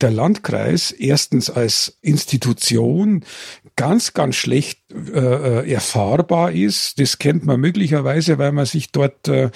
[0.00, 3.24] der Landkreis erstens als Institution
[3.76, 6.98] ganz, ganz schlecht äh, äh erfahrbar ist.
[7.00, 9.50] Das kennt man möglicherweise, weil man sich dort äh,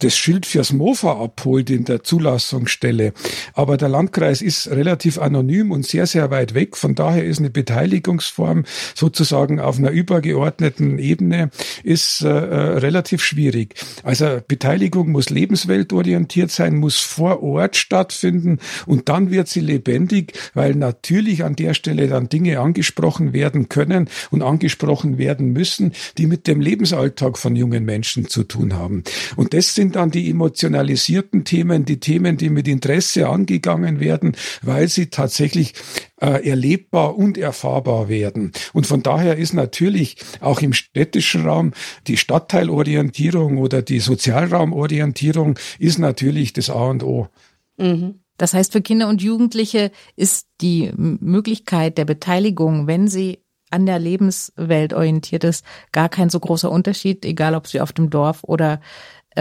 [0.00, 3.12] das Schild fürs Mofa abholt in der Zulassungsstelle.
[3.54, 6.76] Aber der Landkreis ist relativ anonym und sehr, sehr weit weg.
[6.76, 11.50] Von daher ist eine Beteiligungsform sozusagen auf einer übergeordneten Ebene
[11.82, 13.74] ist äh, äh, relativ schwierig.
[14.02, 20.74] Also Beteiligung muss lebensweltorientiert sein, muss vor Ort stattfinden und dann wird sie lebendig, weil
[20.74, 26.46] natürlich an der Stelle dann Dinge angesprochen werden können und angesprochen werden müssen, die mit
[26.46, 29.04] dem Lebensalltag von jungen Menschen zu tun haben.
[29.36, 34.36] Und das sind sind dann die emotionalisierten Themen, die Themen, die mit Interesse angegangen werden,
[34.62, 35.74] weil sie tatsächlich
[36.20, 38.50] äh, erlebbar und erfahrbar werden.
[38.72, 41.72] Und von daher ist natürlich auch im städtischen Raum
[42.08, 47.28] die Stadtteilorientierung oder die Sozialraumorientierung ist natürlich das A und O.
[47.76, 48.16] Mhm.
[48.38, 53.38] Das heißt, für Kinder und Jugendliche ist die Möglichkeit der Beteiligung, wenn sie
[53.70, 58.10] an der Lebenswelt orientiert ist, gar kein so großer Unterschied, egal ob sie auf dem
[58.10, 58.80] Dorf oder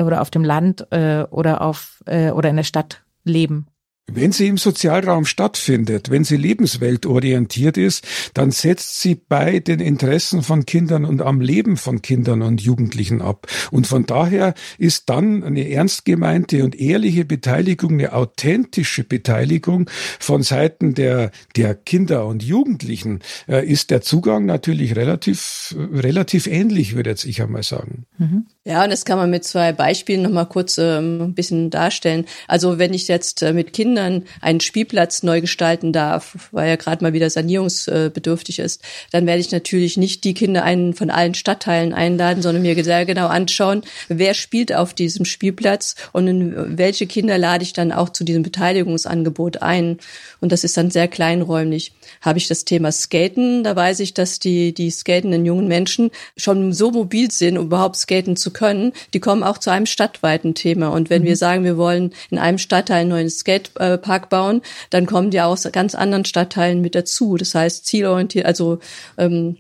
[0.01, 3.67] oder auf dem Land äh, oder auf äh, oder in der Stadt leben.
[4.07, 10.43] Wenn sie im Sozialraum stattfindet, wenn sie lebensweltorientiert ist, dann setzt sie bei den Interessen
[10.43, 13.47] von Kindern und am Leben von Kindern und Jugendlichen ab.
[13.71, 19.89] Und von daher ist dann eine ernst gemeinte und ehrliche Beteiligung, eine authentische Beteiligung
[20.19, 26.95] von Seiten der, der Kinder und Jugendlichen, äh, ist der Zugang natürlich relativ, relativ ähnlich,
[26.95, 28.05] würde jetzt ich einmal sagen.
[28.19, 28.45] Mhm.
[28.67, 32.25] Ja, und das kann man mit zwei Beispielen nochmal kurz ähm, ein bisschen darstellen.
[32.47, 37.03] Also wenn ich jetzt äh, mit Kindern einen Spielplatz neu gestalten darf, weil er gerade
[37.03, 41.93] mal wieder sanierungsbedürftig ist, dann werde ich natürlich nicht die Kinder einen von allen Stadtteilen
[41.93, 47.61] einladen, sondern mir sehr genau anschauen, wer spielt auf diesem Spielplatz und welche Kinder lade
[47.61, 49.99] ich dann auch zu diesem Beteiligungsangebot ein.
[50.41, 51.93] Und das ist dann sehr kleinräumlich.
[52.19, 56.73] Habe ich das Thema Skaten, da weiß ich, dass die, die skatenden jungen Menschen schon
[56.73, 60.87] so mobil sind, um überhaupt skaten zu können, die kommen auch zu einem stadtweiten Thema.
[60.87, 61.27] Und wenn mhm.
[61.27, 65.69] wir sagen, wir wollen in einem Stadtteil einen neuen Skatepark bauen, dann kommen die aus
[65.71, 67.37] ganz anderen Stadtteilen mit dazu.
[67.37, 68.79] Das heißt, zielorientiert, also
[69.17, 69.57] ähm,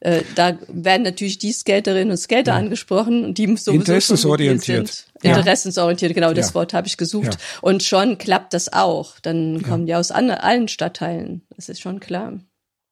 [0.00, 2.58] äh, da werden natürlich die Skaterinnen und Skater ja.
[2.58, 4.88] angesprochen, die sowieso Interessensorientiert.
[4.88, 5.06] Sind.
[5.22, 5.38] Ja.
[5.38, 6.54] Interessensorientiert, genau, das ja.
[6.56, 7.38] Wort habe ich gesucht.
[7.62, 9.18] Und schon klappt das auch.
[9.20, 11.40] Dann kommen die aus allen Stadtteilen.
[11.56, 12.34] Das ist schon klar.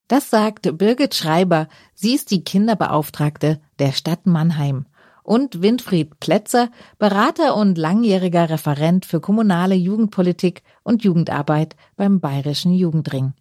[0.08, 1.68] Das sagt Birgit Schreiber.
[1.94, 4.86] Sie ist die Kinderbeauftragte der Stadt Mannheim.
[5.22, 13.34] Und Winfried Plätzer, Berater und langjähriger Referent für kommunale Jugendpolitik und Jugendarbeit beim Bayerischen Jugendring.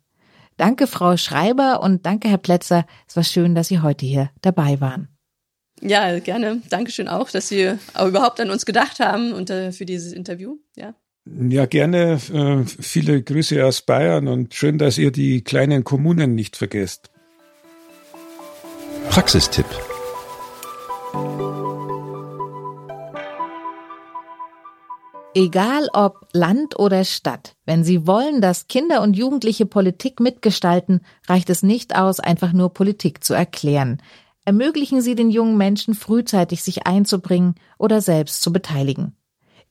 [0.58, 2.86] Danke, Frau Schreiber, und danke, Herr Plätzer.
[3.08, 5.08] Es war schön, dass Sie heute hier dabei waren.
[5.82, 6.62] Ja, gerne.
[6.70, 10.58] Dankeschön auch, dass Sie auch überhaupt an uns gedacht haben und äh, für dieses Interview.
[10.76, 10.94] Ja.
[11.26, 12.20] Ja, gerne.
[12.34, 17.10] Äh, viele Grüße aus Bayern und schön, dass ihr die kleinen Kommunen nicht vergesst.
[19.10, 19.66] Praxistipp.
[25.34, 31.50] Egal ob Land oder Stadt, wenn Sie wollen, dass Kinder und Jugendliche Politik mitgestalten, reicht
[31.50, 34.02] es nicht aus, einfach nur Politik zu erklären.
[34.44, 39.16] Ermöglichen Sie den jungen Menschen frühzeitig sich einzubringen oder selbst zu beteiligen.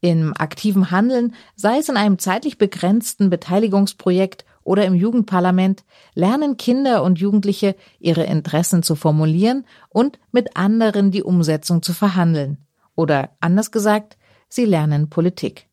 [0.00, 5.84] Im aktiven Handeln, sei es in einem zeitlich begrenzten Beteiligungsprojekt oder im Jugendparlament,
[6.14, 12.64] lernen Kinder und Jugendliche ihre Interessen zu formulieren und mit anderen die Umsetzung zu verhandeln.
[12.94, 14.16] Oder anders gesagt,
[14.50, 15.68] sie lernen Politik.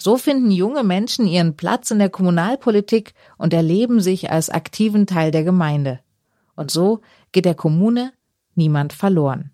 [0.00, 5.32] So finden junge Menschen ihren Platz in der Kommunalpolitik und erleben sich als aktiven Teil
[5.32, 6.00] der Gemeinde.
[6.54, 7.00] Und so
[7.32, 8.12] geht der Kommune
[8.54, 9.50] niemand verloren.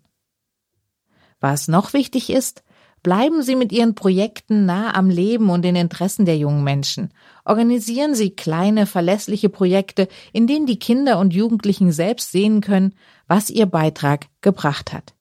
[1.39, 2.63] Was noch wichtig ist,
[3.01, 7.11] bleiben Sie mit Ihren Projekten nah am Leben und den Interessen der jungen Menschen.
[7.43, 12.95] Organisieren Sie kleine, verlässliche Projekte, in denen die Kinder und Jugendlichen selbst sehen können,
[13.27, 15.14] was ihr Beitrag gebracht hat.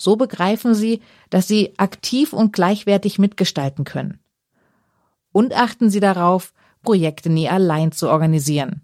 [0.00, 4.18] So begreifen sie, dass sie aktiv und gleichwertig mitgestalten können.
[5.30, 8.82] Und achten Sie darauf, Projekte nie allein zu organisieren.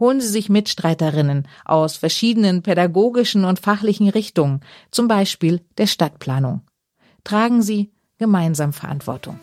[0.00, 4.60] Holen Sie sich Mitstreiterinnen aus verschiedenen pädagogischen und fachlichen Richtungen,
[4.90, 6.62] zum Beispiel der Stadtplanung.
[7.22, 9.38] Tragen Sie gemeinsam Verantwortung.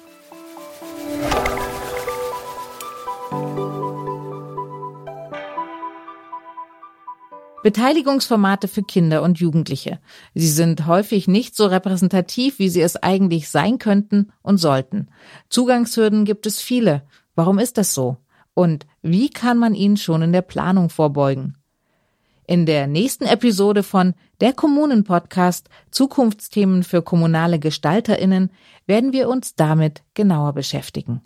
[7.63, 9.99] Beteiligungsformate für Kinder und Jugendliche.
[10.35, 15.07] Sie sind häufig nicht so repräsentativ, wie sie es eigentlich sein könnten und sollten.
[15.49, 17.03] Zugangshürden gibt es viele.
[17.35, 18.17] Warum ist das so?
[18.53, 21.57] Und wie kann man ihnen schon in der Planung vorbeugen?
[22.45, 28.51] In der nächsten Episode von Der Kommunen Podcast Zukunftsthemen für kommunale Gestalterinnen
[28.85, 31.21] werden wir uns damit genauer beschäftigen.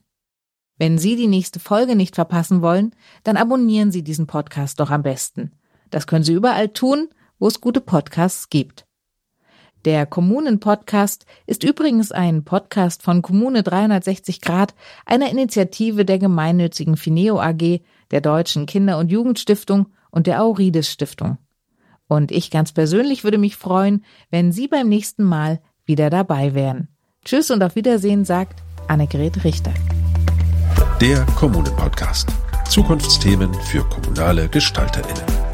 [0.77, 5.01] Wenn Sie die nächste Folge nicht verpassen wollen, dann abonnieren Sie diesen Podcast doch am
[5.01, 5.53] besten.
[5.89, 7.09] Das können Sie überall tun,
[7.39, 8.85] wo es gute Podcasts gibt.
[9.85, 14.73] Der Kommunen-Podcast ist übrigens ein Podcast von Kommune 360 Grad,
[15.05, 17.81] einer Initiative der gemeinnützigen Fineo AG,
[18.11, 21.37] der Deutschen Kinder- und Jugendstiftung und der Aurides Stiftung.
[22.07, 26.89] Und ich ganz persönlich würde mich freuen, wenn Sie beim nächsten Mal wieder dabei wären.
[27.23, 29.73] Tschüss und auf Wiedersehen, sagt Annegret Richter.
[30.99, 32.29] Der Kommunen-Podcast.
[32.69, 35.46] Zukunftsthemen für kommunale GestalterInnen.